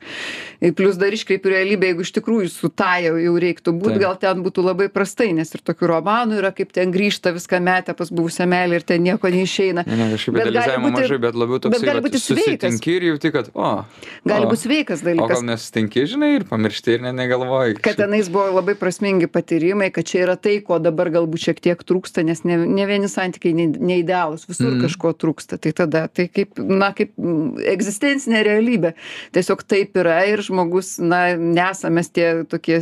plius 0.76 0.98
dar 1.00 1.14
iškreipiu 1.16 1.50
realybę 1.54 1.88
jeigu 1.94 2.02
iš 2.06 2.12
tikrųjų 2.20 2.50
su 2.52 2.70
ta 2.70 2.98
jau 3.04 3.16
jau 3.18 3.36
reiktų 3.40 3.74
būt 3.80 3.98
gal 4.02 4.18
ten 4.20 4.44
būtų 4.44 4.66
labai 4.68 4.90
prastai 4.92 5.32
nes 5.34 5.54
ir 5.56 5.62
tokių 5.66 5.88
romanų 5.94 6.40
yra 6.42 6.52
kaip 6.56 6.72
ten 6.76 6.92
grįžta 6.92 7.32
viską 7.36 7.62
metę 7.64 7.96
pas 7.98 8.12
buvusią 8.12 8.46
meilę 8.52 8.76
ir 8.82 8.84
ten 8.84 9.04
nieko 9.04 9.32
neišeina 9.32 9.86
ne 9.88 10.10
kažkaip 10.14 10.34
Bet 10.36 10.44
gali 10.44 10.52
idealizavimo 10.58 10.88
būti- 10.90 11.02
mažai 11.02 11.20
bet 11.26 11.36
labiau 11.36 11.60
bet 11.60 11.64
toksai 11.70 11.86
gali 11.88 12.02
vat 12.02 12.12
būti 12.12 12.20
sveikas. 12.20 12.88
ir 12.90 13.04
jauti 13.10 13.32
kad 13.32 13.50
o 13.54 13.86
gali 14.26 14.46
o. 14.46 14.50
būt 14.52 14.60
sveikas 14.66 15.02
o 15.02 15.06
dalykas 15.10 15.30
gal 15.34 15.44
nesusitinki 15.50 16.06
žinai 16.10 16.36
ir 16.36 16.44
pamiršti 16.50 16.96
ir 16.98 17.04
net 17.06 17.16
negalvoji. 17.20 17.78
Kad 17.86 18.00
tenais 18.02 18.30
buvo 18.34 18.50
labai 18.58 18.76
prasmingi 18.80 19.28
patyrimai 19.32 19.92
kad 19.96 20.06
čia 20.10 20.24
yra 20.26 20.36
tai 20.36 20.58
ko 20.66 20.80
dabar 20.82 21.10
galbūt 21.14 21.46
šiek 21.48 21.62
tiek 21.64 21.84
trūksta 21.86 22.24
nes 22.26 22.44
ne 22.44 22.58
ne 22.66 22.86
vieni 22.90 23.08
santykiai 23.12 23.54
ne 23.56 23.68
neidealūs 23.78 24.48
visur 24.50 24.72
Mhm. 24.74 24.82
kažko 24.88 25.14
trūksta. 25.14 25.58
Tai 25.62 25.72
tada 25.78 26.08
tai 26.08 26.28
kaip 26.28 26.58
na 26.60 26.92
kaip 26.94 27.14
mm, 27.18 27.60
egzistencinė 27.74 28.44
realybė. 28.46 28.94
Tiesiog 29.36 29.64
taip 29.70 29.96
yra 30.02 30.20
ir 30.30 30.42
žmogus 30.46 30.98
na 31.00 31.36
nesam 31.38 31.94
mes 32.00 32.10
tie 32.10 32.44
tokie 32.50 32.80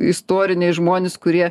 istoriniai 0.00 0.72
žmonės 0.76 1.16
kurie 1.20 1.50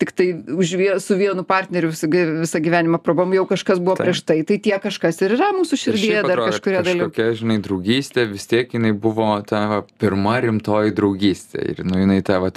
tiktai 0.00 0.32
už 0.52 0.74
vie 0.78 0.90
su 1.02 1.16
vienu 1.18 1.44
partneriu 1.46 1.90
visą 1.92 2.08
visą 2.12 2.60
gyvenimą 2.62 2.98
prabuvome 3.02 3.36
jau 3.38 3.46
kažkas 3.50 3.80
buvo 3.82 3.96
Taip. 3.96 4.06
prieš 4.10 4.22
tai. 4.28 4.38
Tai 4.48 4.58
tie 4.58 4.76
kažkas 4.82 5.20
ir 5.24 5.36
yra 5.36 5.50
mūsų 5.56 5.76
Ir 5.78 5.82
širdyje 5.84 6.22
dar 6.26 6.42
kažkuria 6.48 6.82
dalim. 6.84 7.04
kažkokia, 7.06 7.28
žinai, 7.38 7.58
draugystė, 7.62 8.26
vis 8.30 8.46
tiek 8.50 8.72
jinai 8.74 8.92
buvo 8.92 9.28
ta 9.46 9.62
va, 9.70 9.78
pirma 10.02 10.38
rimtoji 10.44 10.94
draugystė. 10.96 11.66
Ir, 11.74 11.84
nu, 11.88 12.00
jinai 12.02 12.20
ta, 12.26 12.40
va, 12.42 12.52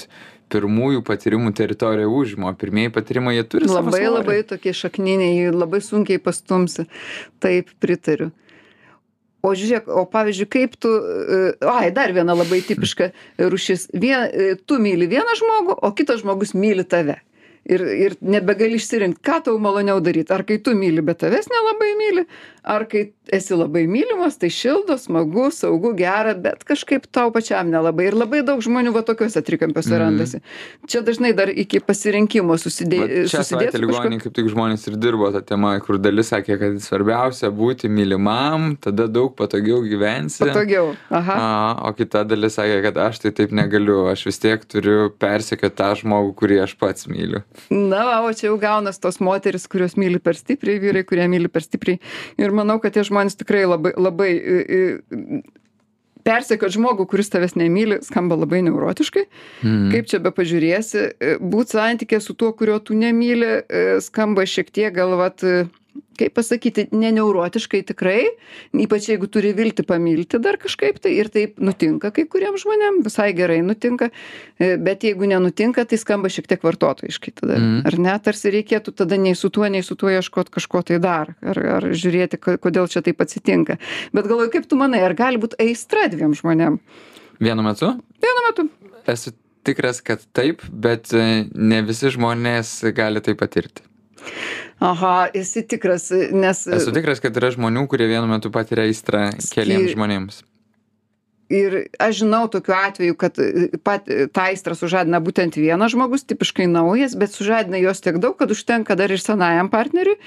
pirmųjų 0.54 1.04
patyrimų 1.06 1.54
teritoriją 1.58 2.10
užima, 2.12 2.54
pirmieji 2.60 2.94
patyrimai 2.96 3.36
jie 3.38 3.46
turi 3.50 3.70
savo 3.70 3.82
labai 3.82 4.00
svorį. 4.00 4.14
labai 4.20 4.40
tokie 4.48 4.74
šakniniai 4.78 5.52
labai 5.54 5.82
sunkiai 5.84 6.22
pastumsi. 6.22 6.88
Taip 7.44 7.72
pritariu. 7.82 8.32
O 9.46 9.52
žiūrėk 9.54 9.90
o 9.94 10.06
pavyzdžiui 10.10 10.50
kaip 10.50 10.74
tu 10.82 10.90
e, 10.90 11.40
ai 11.70 11.92
dar 11.94 12.14
viena 12.16 12.34
labai 12.38 12.64
tipiška 12.66 13.12
rūšis. 13.38 13.92
Vie 13.94 14.16
e, 14.16 14.56
tu 14.58 14.80
myli 14.82 15.10
vieną 15.12 15.38
žmogų 15.42 15.78
o 15.86 15.92
kitas 15.98 16.24
žmogus 16.24 16.56
myli 16.58 16.86
tave. 16.88 17.20
Ir 17.66 17.82
ir 17.82 18.16
nebegali 18.22 18.78
išsirinkt 18.78 19.22
ką 19.26 19.40
tau 19.46 19.60
maloniau 19.62 20.02
daryt. 20.02 20.34
Ar 20.34 20.46
kai 20.46 20.58
tu 20.62 20.74
myli 20.78 21.02
bet 21.06 21.22
tavęs 21.22 21.50
nelabai 21.50 21.92
myli 22.02 22.26
ar 22.66 22.88
kai 22.90 23.12
esi 23.34 23.54
labai 23.58 23.84
mylimas 23.90 24.36
tai 24.42 24.50
šildo 24.54 24.96
smagu 25.02 25.48
saugu 25.54 25.92
gera 25.98 26.34
bet 26.38 26.64
kažkaip 26.66 27.06
tau 27.14 27.30
pačiam 27.34 27.70
nelabai 27.70 28.08
ir 28.10 28.18
labai 28.18 28.42
daug 28.46 28.62
žmonių 28.66 28.94
va 28.96 29.02
tokiuose 29.06 29.42
trikampiuose 29.46 29.92
Mhm. 29.94 30.00
randasi 30.02 30.40
čia 30.90 31.02
dažnai 31.06 31.32
dar 31.38 31.50
iki 31.50 31.80
pasirinkimo 31.80 32.58
susidė 32.62 33.00
Šią 33.30 33.44
savaitę 33.52 33.82
ligoninėje 33.82 34.24
kaip 34.26 34.34
tik 34.40 34.50
žmonės 34.54 34.88
ir 34.90 34.98
dirbo 35.02 35.30
tą 35.34 35.42
temą, 35.46 35.76
kur 35.86 35.98
dalis 36.02 36.30
sakė, 36.34 36.58
kad 36.62 36.80
svarbiausia 36.82 37.52
būti 37.54 37.90
mylimam, 37.90 38.76
tada 38.82 39.08
daug 39.08 39.36
patogiau 39.38 39.82
gyvensi. 39.86 40.42
patogiau 40.42 40.96
aha 41.10 41.34
A, 41.36 41.90
o 41.90 41.94
kita 41.94 42.24
dalis 42.26 42.58
sakė, 42.58 42.82
kad 42.88 42.98
aš 42.98 43.20
tai 43.26 43.32
taip 43.32 43.52
negaliu, 43.52 44.08
aš 44.12 44.26
vis 44.26 44.40
tiek 44.42 44.66
turiu 44.66 45.10
persekioti 45.22 45.76
tą 45.76 45.92
žmogų, 46.02 46.34
kurį 46.40 46.62
aš 46.64 46.76
pats 46.82 47.06
myliu. 47.12 47.44
Na, 47.70 48.22
o 48.26 48.34
čia 48.34 48.48
jau 48.50 48.58
gaunas 48.62 48.98
tos 49.02 49.20
moteris, 49.20 49.68
kurios 49.68 49.98
myli 50.00 50.20
per 50.20 50.34
stipriai, 50.40 50.80
vyrai, 50.82 51.04
kurie 51.06 51.28
myli 51.30 51.50
per 51.52 51.62
stipriai. 51.66 52.00
Ir 52.42 52.55
manau, 52.56 52.80
kad 52.84 52.96
tie 52.96 53.04
žmonės 53.06 53.38
tikrai 53.40 53.66
labai, 53.68 53.94
labai 54.00 54.32
persekiot 56.26 56.74
žmogų, 56.74 57.06
kuris 57.10 57.30
tavęs 57.34 57.56
nemyli, 57.60 58.00
skamba 58.06 58.38
labai 58.40 58.64
neurotiškai. 58.66 59.26
Mm. 59.62 59.90
Kaip 59.94 60.10
čia 60.10 60.20
be 60.24 60.34
pažiūrėsi, 60.36 61.06
būti 61.44 61.78
santykė 61.78 62.22
su 62.24 62.34
tuo, 62.38 62.52
kurio 62.58 62.80
tu 62.82 62.98
nemyli, 62.98 63.52
e, 63.62 63.84
skamba 64.04 64.48
šiek 64.50 64.72
tiek 64.74 64.96
galvat, 64.96 65.46
kaip 66.20 66.34
pasakyti, 66.38 66.88
neneurotiškai 66.96 67.82
tikrai, 67.92 68.24
ypač 68.86 69.10
jeigu 69.12 69.28
turi 69.32 69.54
vilti 69.58 69.84
pamilti 69.88 70.40
dar 70.44 70.58
kažkaip 70.62 71.00
tai 71.04 71.14
ir 71.20 71.30
taip 71.34 71.60
nutinka 71.60 72.12
kai 72.16 72.26
kuriem 72.32 72.58
žmonėm, 72.62 73.02
visai 73.06 73.30
gerai 73.38 73.60
nutinka, 73.66 74.10
e, 74.60 74.76
bet 74.82 75.04
jeigu 75.08 75.28
nenutinka, 75.30 75.86
tai 75.86 76.00
skamba 76.02 76.32
šiek 76.32 76.48
tiek 76.52 76.64
vartotojiškai 76.66 77.36
tada. 77.42 77.60
Mhm. 77.60 77.86
Ar 77.90 78.00
ne, 78.08 78.16
tarsi 78.24 78.52
reikėtų 78.56 78.96
tada 79.04 79.18
nei 79.22 79.36
su 79.36 79.50
tuo, 79.50 79.68
nei 79.72 79.84
su 79.86 79.96
tuo 79.96 80.10
ieškoti 80.14 80.56
kažko 80.58 80.84
tai 80.92 81.00
dar, 81.04 81.36
ar, 81.42 81.60
ar 81.80 81.90
žiūrėti, 81.92 82.40
ko- 82.42 82.58
kodėl 82.62 82.88
čia 82.92 83.02
taip 83.06 83.22
atsitinka. 83.24 83.78
Bet 84.16 84.28
galvoju, 84.30 84.52
kaip 84.56 84.70
tu 84.70 84.76
manai, 84.80 85.04
ar 85.06 85.14
gali 85.18 85.38
būti 85.42 85.60
aistra 85.60 86.08
dviem 86.12 86.34
žmonėm? 86.38 86.80
Vienu 87.40 87.64
metu 87.66 87.92
Vienu 88.24 88.46
metu. 88.48 88.70
esu 89.12 89.34
tikras, 89.66 90.00
kad 90.06 90.22
taip, 90.34 90.62
bet 90.72 91.12
e, 91.14 91.48
ne 91.54 91.82
visi 91.82 92.08
žmonės 92.14 92.78
gali 92.96 93.20
tai 93.26 93.34
patirti. 93.36 93.82
Aha 94.80 95.30
esi 95.34 95.64
tikras 95.68 96.10
nes 96.32 96.66
Esu 96.68 96.94
tikras, 96.96 97.22
kad 97.24 97.36
yra 97.38 97.54
žmonių, 97.56 97.88
kurie 97.92 98.10
vienu 98.12 98.28
metu 98.30 98.52
patiria 98.54 98.88
aistrą 98.90 99.30
keliems 99.54 99.96
žmonėms. 99.96 100.44
ir 101.54 101.76
aš 102.02 102.24
žinau 102.24 102.46
tokių 102.50 102.74
atvejų 102.74 103.16
kad 103.22 103.38
e, 103.42 103.68
pat 103.86 104.08
tą 104.08 104.46
aistrą 104.50 104.74
sužadina 104.78 105.20
būtent 105.22 105.58
vienas 105.60 105.94
žmogus 105.94 106.26
tipiškai 106.26 106.66
naujas 106.72 107.14
bet 107.20 107.36
sužadina 107.36 107.78
jos 107.84 108.02
tiek 108.02 108.18
daug 108.22 108.38
kad 108.40 108.52
užtenka 108.52 108.98
dar 108.98 109.14
ir 109.14 109.22
senajam 109.22 109.70
partneriui. 109.74 110.18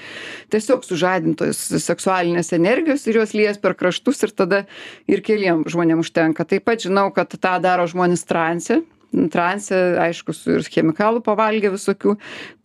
Tiesiog 0.53 0.85
sužadintos 0.87 1.59
seksualinės 1.83 2.53
energijos 2.55 3.03
ir 3.07 3.19
jos 3.19 3.35
lies 3.35 3.59
per 3.59 3.75
kraštus 3.75 4.23
ir 4.23 4.31
tada 4.31 4.63
ir 5.11 5.23
keliem 5.25 5.65
žmonėm 5.67 6.05
užtenka. 6.05 6.47
Taip 6.47 6.65
pat 6.69 6.87
žinau 6.87 7.09
kad 7.15 7.35
tą 7.35 7.57
daro 7.63 7.87
žmonės 7.89 8.23
transe 8.29 8.79
transe 9.33 9.75
aišku 9.99 10.33
su 10.35 10.57
ir 10.57 10.65
chemikalų 10.69 11.23
pavalgę 11.25 11.71
visokių. 11.73 12.15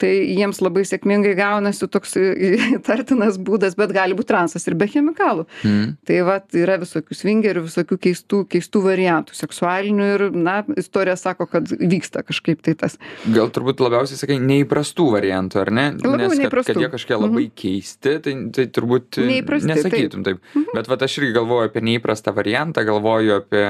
Tai 0.00 0.10
jiems 0.10 0.60
labai 0.64 0.84
sėkmingai 0.88 1.34
gaunasi 1.38 1.88
toks 1.90 2.16
įtartinas 2.18 3.38
būdas 3.40 3.78
bet 3.78 3.94
gali 3.96 4.16
būt 4.16 4.30
transas 4.32 4.66
ir 4.68 4.78
be 4.78 4.88
chemikalų. 4.90 5.46
Mm. 5.64 5.94
tai 6.06 6.20
vat 6.26 6.56
yra 6.56 6.76
visokių 6.80 7.16
svingerių 7.16 7.64
visokių 7.66 7.98
keistų 8.06 8.42
keistų 8.50 8.82
variantų 8.84 9.36
seksualinių 9.38 10.08
ir 10.14 10.24
na 10.34 10.56
istorija 10.80 11.16
sako 11.20 11.46
kad 11.50 11.68
vyksta 11.68 12.24
kažkaip 12.26 12.62
tai 12.64 12.76
tas. 12.78 12.98
Gal 13.34 13.50
turbūt 13.54 13.82
labiausiai 13.84 14.20
sakai 14.20 14.38
neįprastų 14.42 15.08
variantų, 15.16 15.60
ar 15.64 15.72
ne? 15.74 15.86
Labiau 16.02 16.32
Nes 16.34 16.40
kad, 16.44 16.64
kad 16.68 16.80
jie 16.80 16.90
kažkokie 16.92 17.18
labai 17.20 17.46
keisti, 17.54 18.16
tai, 18.24 18.34
tai 18.54 18.66
turbūt 18.74 19.20
e, 19.20 19.28
Neįprasti, 19.30 19.70
nesakytum 19.70 20.24
taip. 20.26 20.42
Bet 20.74 20.90
va 20.90 20.98
aš 21.06 21.18
irgi 21.20 21.34
galvoju 21.36 21.70
apie 21.70 21.84
neįprastą 21.84 22.34
variantą, 22.36 22.84
galvoju 22.86 23.36
apie, 23.38 23.64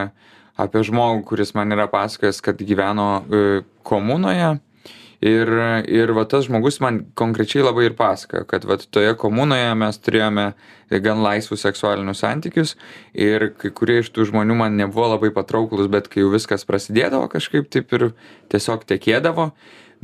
apie 0.60 0.84
žmogų, 0.86 1.24
kuris 1.30 1.54
man 1.56 1.74
yra 1.74 1.88
pasakojęs, 1.90 2.40
kad 2.44 2.62
gyveno 2.62 3.08
e, 3.22 3.42
komunoje. 3.86 4.56
Ir, 5.24 5.48
ir 5.88 6.10
va 6.12 6.26
tas 6.28 6.44
žmogus 6.44 6.82
man 6.84 6.98
konkrečiai 7.16 7.62
labai 7.64 7.86
ir 7.86 7.94
pasakojo, 7.96 8.44
kad 8.50 8.66
va 8.68 8.76
toje 8.76 9.14
komunoje 9.16 9.70
mes 9.80 9.98
turėjome 10.04 10.50
gan 11.00 11.22
laisvus 11.24 11.62
seksualinius 11.64 12.20
santykius 12.20 12.74
ir 13.16 13.46
kai 13.56 13.70
kurie 13.72 14.02
iš 14.02 14.10
tų 14.12 14.26
žmonių 14.28 14.58
man 14.58 14.76
nebuvo 14.76 15.14
labai 15.14 15.30
patrauklus, 15.32 15.88
bet 15.88 16.10
kai 16.12 16.26
jau 16.26 16.32
viskas 16.34 16.66
prasidėdavo 16.68 17.30
kažkaip 17.32 17.70
taip 17.72 17.94
ir 17.96 18.10
tiesiog 18.52 18.84
tekėdavo, 18.90 19.48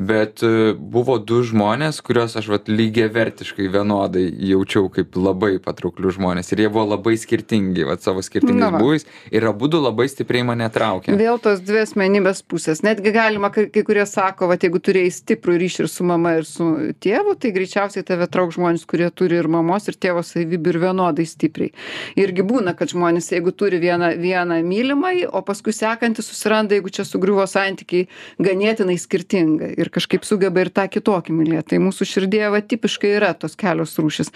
bet 0.00 0.40
e, 0.42 0.72
buvo 0.72 1.18
du 1.20 1.42
žmonės, 1.44 1.98
kuriuos 2.04 2.38
aš 2.40 2.46
vat 2.48 2.68
lygiai 2.72 3.10
vertiškai 3.12 3.66
vienodai 3.68 4.22
jaučiau 4.48 4.88
kaip 4.92 5.16
labai 5.18 5.58
patrauklius 5.60 6.16
žmonės. 6.16 6.48
Ir 6.54 6.62
jie 6.64 6.70
buvo 6.72 6.86
labai 6.94 7.18
skirtingi, 7.20 7.84
vat 7.84 8.00
savo 8.00 8.24
skirtingais 8.24 8.78
būvis 8.80 9.04
ir 9.28 9.44
abu 9.50 9.68
du 9.68 9.80
labai 9.82 10.08
stipriai 10.08 10.46
mane 10.48 10.68
traukė. 10.72 11.12
vėl 11.20 11.36
tos 11.42 11.60
dvi 11.60 11.82
asmenybės 11.82 12.40
pusės. 12.48 12.80
Netgi 12.86 13.12
galima 13.12 13.50
kai 13.52 13.66
kai 13.68 13.82
kurie 13.84 14.06
sako 14.08 14.48
vat 14.48 14.64
jeigu 14.64 14.80
turėjai 14.80 15.12
stiprų 15.18 15.58
ryšį 15.60 15.84
ir 15.84 15.90
su 15.92 16.08
mama 16.08 16.32
ir 16.38 16.48
su 16.48 16.70
tėvu 17.04 17.36
tai 17.42 17.52
greičiausiai 17.58 18.06
tave 18.06 18.30
trauks 18.32 18.56
žmonės 18.56 18.88
kurie 18.88 19.10
turi 19.12 19.36
ir 19.36 19.50
mamos 19.52 19.90
ir 19.92 20.00
tėvo 20.00 20.24
savybių 20.24 20.74
ir 20.74 20.80
vienodai 20.86 21.28
stipriai. 21.28 21.74
Irgi 22.16 22.46
būna 22.48 22.72
kad 22.78 22.94
žmonės 22.94 23.28
jeigu 23.34 23.52
turi 23.52 23.82
vieną 23.84 24.14
vieną 24.16 24.62
mylimąjį 24.64 25.28
o 25.28 25.44
paskui 25.44 25.76
sekantį 25.76 26.24
susiranda 26.24 26.78
jeigu 26.78 26.88
čia 26.88 27.04
sugriuvo 27.04 27.44
santykiai 27.44 28.08
ganėtinai 28.40 28.96
skirtingą 28.96 29.74
ir 29.76 29.89
kažkaip 29.92 30.26
sugeba 30.26 30.64
ir 30.64 30.70
tą 30.74 30.86
kitokį 30.90 31.36
mylėt. 31.36 31.68
Tai 31.70 31.80
mūsų 31.84 32.08
širdyje 32.08 32.50
va 32.54 32.62
tipiškai 32.64 33.12
yra 33.18 33.32
tos 33.38 33.56
kelios 33.60 33.96
rūšys 34.00 34.32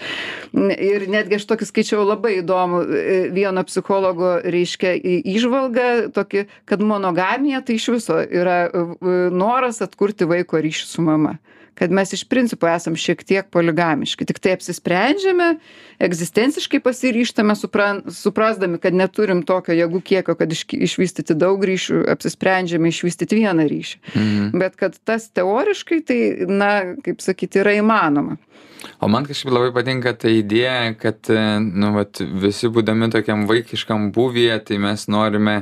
N- 0.55 0.75
ir 0.75 1.07
netgi 1.11 1.39
aš 1.39 1.47
tokį 1.51 1.69
skaičiau 1.71 2.05
labai 2.05 2.37
įdomų 2.41 2.83
e, 2.85 3.17
vieno 3.35 3.63
psichologo 3.67 4.35
reiškia 4.43 4.95
įžvalgą 5.23 5.89
tokį 6.15 6.45
kad 6.69 6.83
monogamija 6.85 7.63
tai 7.65 7.79
iš 7.79 7.89
viso 7.97 8.19
yra 8.23 8.69
noras 9.31 9.81
atkurti 9.85 10.27
vaiko 10.29 10.61
ryšį 10.61 10.87
su 10.89 11.05
mama 11.05 11.37
kad 11.75 11.91
mes 11.91 12.13
iš 12.15 12.23
principo 12.31 12.67
esam 12.67 12.95
šiek 12.95 13.23
tiek 13.27 13.49
poligamiški. 13.53 14.25
Tiktai 14.25 14.55
apsisprendžiame 14.55 15.55
egzistenciškai 16.03 16.79
pasiryžtame 16.83 17.55
supran 17.59 18.01
suprasdami 18.11 18.79
kad 18.83 18.95
neturim 18.95 19.43
tokio 19.47 19.75
jėgų 19.75 20.01
kiekio 20.05 20.35
kad 20.39 20.51
iški 20.51 20.79
išvystyti 20.87 21.37
daug 21.37 21.63
ryšių 21.63 22.05
apsisprendžiame 22.15 22.91
išvystyt 22.91 23.35
vieną 23.35 23.67
ryšį. 23.71 24.01
Mhm. 24.15 24.59
bet 24.59 24.75
kad 24.79 24.97
tas 25.03 25.29
teoriškai 25.29 26.01
tai 26.05 26.19
na 26.47 26.71
kaip 27.03 27.21
sakyt 27.23 27.59
yra 27.61 27.75
įmanoma. 27.79 28.37
O 29.01 29.07
man 29.09 29.25
kažkaip 29.25 29.51
labai 29.53 29.71
patinka 29.75 30.13
ta 30.13 30.29
idėja, 30.31 30.93
kad, 30.99 31.17
e, 31.31 31.41
nu, 31.59 31.91
vat, 31.95 32.21
visi 32.21 32.69
būdami 32.71 33.09
tokiam 33.13 33.45
vaikiškam 33.49 34.11
būvyje, 34.15 34.59
tai 34.69 34.77
mes 34.81 35.07
norime 35.11 35.55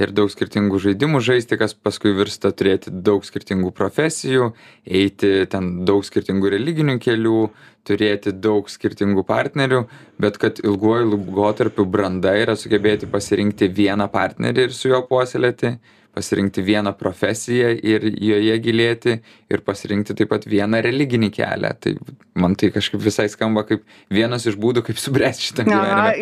ir 0.00 0.12
daug 0.16 0.30
skirtingų 0.32 0.80
žaidimų 0.82 1.20
žaisti, 1.24 1.58
kas 1.60 1.74
paskui 1.74 2.12
virsta 2.16 2.52
turėti 2.56 2.92
daug 2.92 3.24
skirtingų 3.26 3.72
profesijų, 3.76 4.50
eiti 4.84 5.32
ten 5.52 5.70
daug 5.88 6.04
skirtingų 6.06 6.52
religinių 6.56 6.96
kelių, 7.02 7.42
turėti 7.86 8.32
daug 8.36 8.68
skirtingų 8.70 9.24
partnerių, 9.28 9.84
bet 10.20 10.36
kad 10.40 10.60
ilguoju 10.64 11.14
laikotarpiu 11.14 11.86
branda 11.88 12.34
yra 12.36 12.56
sugebėti 12.58 13.08
pasirinkti 13.10 13.70
vieną 13.72 14.10
partnerį 14.12 14.68
ir 14.68 14.76
su 14.76 14.92
juo 14.92 15.02
puoselėti 15.08 15.78
pasirinkti 16.14 16.62
vieną 16.66 16.92
profesiją 16.98 17.70
ir 17.86 18.06
joje 18.18 18.56
gilėti 18.64 19.16
ir 19.50 19.62
pasirinkti 19.66 20.16
taip 20.18 20.30
pat 20.32 20.46
vieną 20.48 20.80
religinį 20.84 21.30
kelią. 21.34 21.70
Tai 21.80 21.94
man 22.40 22.54
tai 22.58 22.70
kažkaip 22.74 23.02
visai 23.02 23.28
skamba 23.30 23.64
kaip 23.68 23.84
vienas 24.12 24.46
iš 24.48 24.56
būdų, 24.60 24.82
kaip 24.86 24.98
subręsti 25.00 25.50
šitą 25.50 25.66
gyvenimą. 25.68 26.12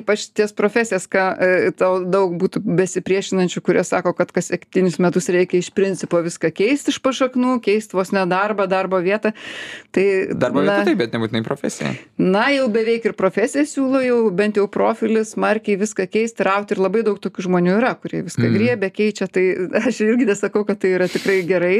ypač 0.00 0.28
ties 0.34 0.54
profesijas, 0.56 1.06
ką 1.10 1.24
e, 1.34 1.70
tau 1.78 2.00
daug 2.04 2.34
būtų 2.40 2.62
besipriešinančių, 2.64 3.62
kurie 3.66 3.84
sako, 3.86 4.14
kad 4.18 4.32
kas 4.34 4.50
septynis 4.52 4.98
metus 5.02 5.30
reikia 5.32 5.60
iš 5.62 5.70
principo 5.74 6.20
viską 6.24 6.50
keisti 6.54 6.94
iš 6.94 7.00
pašaknų, 7.04 7.58
keisti 7.64 7.98
vos 7.98 8.12
ne 8.14 8.24
darbą, 8.30 8.68
darbo 8.70 9.00
vietą. 9.02 9.34
Tai, 9.94 10.06
Darbo 10.34 10.62
na, 10.62 10.78
vieta 10.78 10.90
taip, 10.90 11.00
bet 11.02 11.14
nebūtinai 11.16 11.44
profesija. 11.46 11.92
Na, 12.18 12.48
jau 12.54 12.66
beveik 12.72 13.06
ir 13.10 13.16
profesiją 13.18 13.66
siūlo, 13.68 14.02
jau 14.04 14.20
bent 14.34 14.58
jau 14.60 14.66
profilis, 14.70 15.34
smarkiai 15.34 15.78
viską 15.80 16.08
keisti, 16.10 16.46
rauti 16.46 16.76
ir 16.76 16.82
labai 16.82 17.04
daug 17.06 17.20
tokių 17.22 17.46
žmonių 17.48 17.76
yra, 17.78 17.94
kurie 18.00 18.22
viską 18.26 18.46
mm. 18.46 18.56
griebė, 18.56 18.90
keičia, 18.94 19.28
tai 19.30 19.45
aš 19.82 20.00
irgi 20.06 20.26
nesakau, 20.28 20.64
kad 20.68 20.80
tai 20.82 20.92
yra 20.96 21.08
tikrai 21.10 21.38
gerai, 21.48 21.76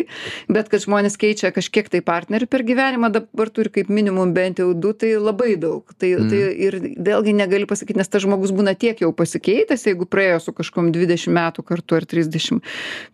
bet 0.52 0.70
kad 0.72 0.82
žmonės 0.84 1.18
keičia 1.20 1.52
kažkiek 1.54 1.88
tai 1.92 2.02
partnerių 2.06 2.48
per 2.50 2.64
gyvenimą, 2.66 3.10
dabar 3.14 3.50
turi 3.54 3.72
kaip 3.74 3.90
minimum 3.92 4.34
bent 4.36 4.62
jau 4.62 4.70
du, 4.74 4.92
tai 4.96 5.14
labai 5.20 5.54
daug. 5.60 5.84
Tai, 5.96 6.12
mm. 6.20 6.30
tai 6.32 6.42
ir 6.68 6.78
vėlgi 7.08 7.34
negali 7.36 7.68
pasakyti, 7.68 7.98
nes 8.00 8.12
tas 8.12 8.24
žmogus 8.24 8.54
būna 8.56 8.76
tiek 8.78 9.00
jau 9.02 9.12
pasikeitęs, 9.16 9.86
jeigu 9.90 10.08
praėjo 10.10 10.40
su 10.46 10.56
kažkom 10.56 10.92
20 10.94 11.32
metų 11.36 11.66
kartu 11.66 11.98
ar 11.98 12.08
30, 12.08 12.62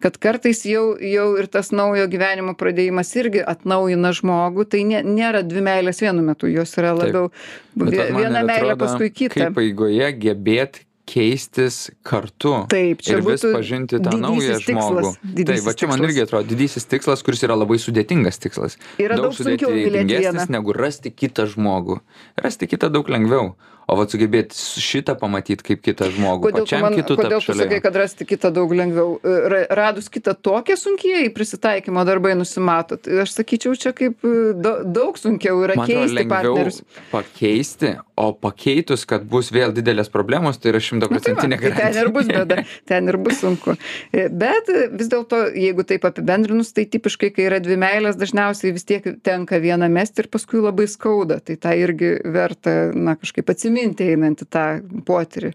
kad 0.03 0.19
kartais 0.23 0.65
jau, 0.69 0.93
jau 0.99 1.29
ir 1.41 1.51
tas 1.53 1.73
naujo 1.75 2.07
gyvenimo 2.13 2.57
pradėjimas 2.59 3.13
irgi 3.19 3.43
atnaujina 3.55 4.15
žmogų, 4.17 4.69
tai 4.73 4.85
nė, 4.89 5.03
nėra 5.07 5.43
dvi 5.47 5.65
meilės 5.65 6.03
vienu 6.05 6.25
metu, 6.27 6.51
jos 6.51 6.73
yra 6.79 6.95
Taip. 6.95 7.03
labiau 7.03 7.31
man 7.79 7.93
viena 7.93 8.47
meilė 8.47 8.79
paskui 8.81 9.13
kita. 9.13 9.49
Kaip 9.49 9.61
eigoje 9.63 10.11
gebėti 10.23 10.87
keistis 11.09 11.91
kartu. 12.07 12.55
Taip, 12.71 13.03
ir 13.09 13.23
vis 13.27 13.43
pažinti 13.43 13.99
tą 14.03 14.15
naują 14.21 14.59
tikslas, 14.63 14.69
žmogų. 14.69 15.13
Taip, 15.19 15.35
didysis 15.41 15.67
va 15.67 15.75
čia 15.75 15.89
man 15.91 15.99
tikslas. 15.99 16.11
irgi 16.11 16.25
atrodo 16.27 16.49
didysis 16.53 16.89
tikslas, 16.91 17.25
kuris 17.27 17.43
yra 17.47 17.57
labai 17.59 17.79
sudėtingas 17.83 18.39
tikslas. 18.43 18.79
Yra 19.03 19.19
daug 19.19 19.35
vieną. 19.35 19.59
sudėtingesnis 19.59 20.53
negu 20.55 20.77
rasti 20.77 21.11
kitą 21.11 21.49
žmogų. 21.51 22.01
Rasti 22.39 22.71
kitą 22.71 22.93
daug 22.93 23.11
lengviau. 23.11 23.55
O 23.93 23.97
va 23.99 24.07
sugebėti 24.09 24.57
šitą 24.81 25.13
pamatyti 25.21 25.67
kaip 25.67 25.83
kitą 25.85 26.07
žmogų. 26.15 26.47
Kodėl 26.49 26.65
pačiam 26.65 26.85
man, 26.87 26.95
kitų 26.97 27.17
kodėl 27.19 27.43
tu 27.45 27.57
sakai, 27.59 27.81
kad 27.85 27.97
rasti 28.01 28.25
kitą 28.25 28.49
daug 28.57 28.71
lengviau? 28.73 29.19
E, 29.21 29.35
ra- 29.53 29.67
Radus 29.83 30.09
kitą 30.13 30.33
tokią 30.39 30.77
sunkiai 30.81 31.29
prisitaikymo 31.35 32.05
darbai 32.09 32.33
nusimato. 32.39 32.97
Tai 32.97 33.19
aš 33.27 33.35
sakyčiau, 33.37 33.75
čia 33.77 33.93
kaip 33.97 34.25
e, 34.25 34.55
da- 34.57 34.79
daug 34.87 35.19
sunkiau 35.21 35.61
yra 35.67 35.77
Man 35.77 35.91
keisti 35.91 36.25
partnerius. 36.31 36.81
pakeisti, 37.13 37.91
o 38.17 38.31
pakeitus, 38.33 39.05
kad 39.09 39.27
bus 39.29 39.51
vėl 39.53 39.75
didelės 39.77 40.09
problemos, 40.13 40.57
tai 40.57 40.73
yra 40.73 40.81
Nu, 40.81 40.81
tai 40.81 40.87
šimtaprocentinė 40.89 41.59
tai 41.61 41.75
ten 41.77 42.01
ir 42.01 42.09
bus 42.17 42.27
bėda, 42.33 42.59
ten 42.89 43.13
ir 43.13 43.19
bus 43.21 43.43
sunku. 43.45 43.77
E, 44.15 44.29
Bet 44.33 44.73
vis 44.97 45.09
dėlto, 45.13 45.43
jeigu 45.53 45.85
taip 45.85 46.07
apibendrinus, 46.09 46.73
tai 46.73 46.87
tipiškai, 46.89 47.29
kai 47.37 47.45
yra 47.51 47.61
dvi 47.61 47.77
meilės, 47.77 48.17
dažniausiai 48.17 48.73
vis 48.73 48.89
tiek 48.89 49.05
tenka 49.27 49.61
vieną 49.61 49.91
mesti 49.93 50.25
ir 50.25 50.31
paskui 50.33 50.63
labai 50.65 50.89
skauda. 50.89 51.43
Tai 51.45 51.59
tą 51.61 51.77
irgi 51.77 52.15
verta, 52.25 52.79
na, 52.95 53.19
kažkaip 53.21 53.53
atsiminti 53.53 53.82
einant 53.91 54.45
į 54.45 54.49
tą 54.53 54.65
potyrį. 55.07 55.53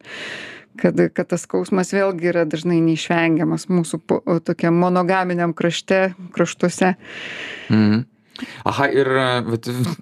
Kad, 0.77 0.99
kad 1.17 1.25
tas 1.31 1.47
skausmas 1.47 1.89
vėlgi 1.89 2.29
yra 2.29 2.43
dažnai 2.45 2.77
neišvengiamas 2.85 3.65
mūsų 3.71 3.97
po, 4.05 4.19
tokiam 4.45 4.77
monogaminiam 4.77 5.55
krašte, 5.57 6.11
kraštuose. 6.35 6.93
Mhm. 7.71 8.05
Aha, 8.69 8.85
ir 8.93 9.07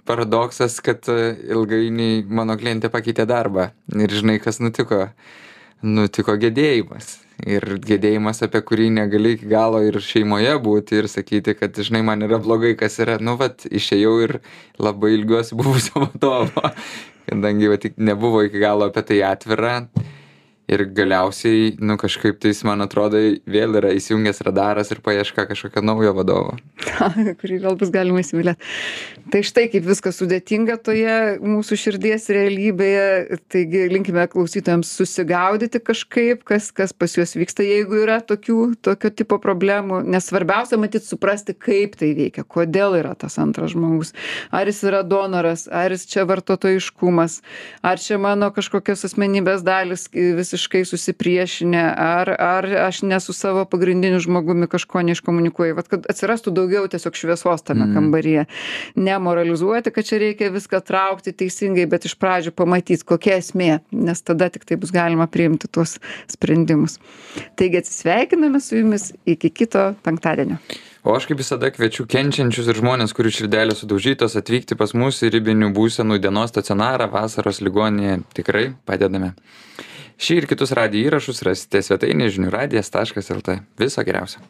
paradoksas, 0.07 0.81
kad 0.83 1.07
ilgainiui 1.07 2.25
mano 2.27 2.57
klientė 2.59 2.91
pakeitė 2.91 3.23
darbą. 3.29 3.69
Ir 3.95 4.11
žinai, 4.11 4.41
kas 4.43 4.59
nutiko? 4.59 5.05
Nutiko 5.85 6.35
gedėjimas. 6.39 7.19
Ir 7.43 7.65
gedėjimas, 7.83 8.39
apie 8.45 8.61
kurį 8.63 8.89
negali 8.95 9.33
iki 9.35 9.49
galo 9.51 9.81
ir 9.83 9.99
šeimoje 10.01 10.53
būti 10.63 11.01
ir 11.01 11.09
sakyti, 11.11 11.55
kad, 11.59 11.75
žinai, 11.75 12.01
man 12.07 12.23
yra 12.23 12.39
blogai, 12.41 12.73
kas 12.79 12.95
yra, 13.03 13.17
nu, 13.19 13.35
vat, 13.39 13.67
išėjau 13.67 14.13
ir 14.23 14.37
labai 14.79 15.11
ilgiuosi 15.17 15.57
buvusio 15.59 16.05
vadovo, 16.05 16.71
kadangi 17.25 17.67
vat, 17.71 17.83
nebuvo 17.97 18.43
iki 18.45 18.59
galo 18.59 18.89
apie 18.89 19.03
tai 19.03 19.21
atvira. 19.21 19.87
Ir 20.71 20.85
galiausiai 20.97 21.75
nu 21.79 21.97
kažkaip 22.01 22.39
tais 22.41 22.63
man 22.67 22.85
atrodo 22.85 23.21
vėl 23.45 23.79
yra 23.81 23.93
įsijungęs 23.97 24.41
radaras 24.47 24.91
ir 24.93 25.03
paieška 25.05 25.47
kažkokio 25.51 25.83
naujo 25.85 26.15
vadovo 26.17 26.55
kurį 27.39 27.59
vėl 27.63 27.77
bus 27.79 27.91
galima 27.93 28.21
įsimylėt. 28.21 28.61
Tai 29.33 29.41
štai 29.45 29.65
kaip 29.73 29.85
viskas 29.87 30.19
sudėtinga 30.19 30.77
toje 30.85 31.15
mūsų 31.43 31.77
širdies 31.79 32.27
realybėje. 32.33 33.39
Taigi 33.51 33.85
linkime 33.91 34.25
klausytojams 34.31 34.91
susigaudyti 34.99 35.81
kažkaip, 35.83 36.43
kas, 36.47 36.71
kas 36.75 36.93
pas 36.93 37.15
juos 37.17 37.35
vyksta, 37.37 37.65
jeigu 37.65 37.99
yra 38.03 38.19
tokių, 38.25 38.59
tokio 38.85 39.11
tipo 39.11 39.39
problemų. 39.41 40.01
Nes 40.11 40.29
svarbiausia 40.29 40.79
matyti 40.81 41.09
suprasti, 41.09 41.55
kaip 41.57 41.97
tai 41.99 42.13
veikia, 42.17 42.45
kodėl 42.47 42.97
yra 42.99 43.15
tas 43.19 43.37
antras 43.41 43.73
žmogus. 43.75 44.13
Ar 44.55 44.69
jis 44.69 44.83
yra 44.87 45.01
donoras, 45.05 45.67
ar 45.71 45.93
jis 45.95 46.05
čia 46.11 46.25
vartotojiškumas, 46.29 47.39
ar 47.85 48.01
čia 48.01 48.19
mano 48.21 48.51
kažkokios 48.55 49.07
asmenybės 49.09 49.65
dalis 49.65 50.07
visiškai 50.55 50.85
susipriešinę, 50.87 51.83
ar, 51.97 52.31
ar 52.39 52.65
aš 52.87 53.01
nesu 53.03 53.33
savo 53.33 53.65
pagrindiniu 53.69 54.19
žmogumi 54.23 54.67
kažko 54.71 55.03
neiškomunikuoju. 55.09 55.75
Vat, 55.75 55.89
kad 55.91 56.07
atsirastų 56.09 56.53
daugiau 56.55 56.87
tiesiog 56.91 57.17
šviesos 57.19 57.65
tame 57.67 57.85
mm. 57.85 57.95
kambaryje. 57.97 58.45
Nemoralizuoti, 58.95 59.91
kad 59.91 60.07
čia 60.07 60.21
reikia 60.23 60.51
viską 60.53 60.81
traukti 60.85 61.35
teisingai, 61.35 61.87
bet 61.91 62.07
iš 62.07 62.15
pradžių 62.21 62.55
pamatyti, 62.55 63.03
kokia 63.05 63.39
esmė, 63.41 63.79
nes 63.91 64.23
tada 64.23 64.49
tik 64.53 64.65
tai 64.65 64.79
bus 64.79 64.95
galima 64.95 65.27
priimti 65.27 65.67
tuos 65.67 65.97
sprendimus. 66.31 66.99
Taigi 67.59 67.83
atsisveikiname 67.83 68.63
su 68.63 68.79
jumis 68.79 69.11
iki 69.27 69.51
kito 69.51 69.91
penktadienio. 70.05 70.61
O 71.05 71.13
aš 71.13 71.27
kaip 71.29 71.37
visada 71.37 71.69
kviečiu 71.69 72.07
kenčiančius 72.09 72.71
ir 72.71 72.79
žmonės, 72.79 73.11
kurių 73.13 73.29
širdelės 73.35 73.83
sudaužytos, 73.83 74.33
atvykti 74.39 74.73
pas 74.79 74.95
mus 74.97 75.19
į 75.21 75.35
ribinių 75.35 75.69
būsenų 75.75 76.17
dienos 76.23 76.49
stacionarą 76.49 77.05
vasaros 77.11 77.61
ligoninėje. 77.61 78.23
Tikrai 78.39 78.63
padedame. 78.89 79.35
Šį 80.15 80.37
ir 80.41 80.47
kitus 80.47 80.71
radijo 80.75 81.09
įrašus 81.09 81.43
rasite 81.47 81.81
svetainėje 81.83 82.37
žinių 82.37 82.51
radijas.lt. 82.53 83.59
Viso 83.79 84.03
geriausio. 84.07 84.43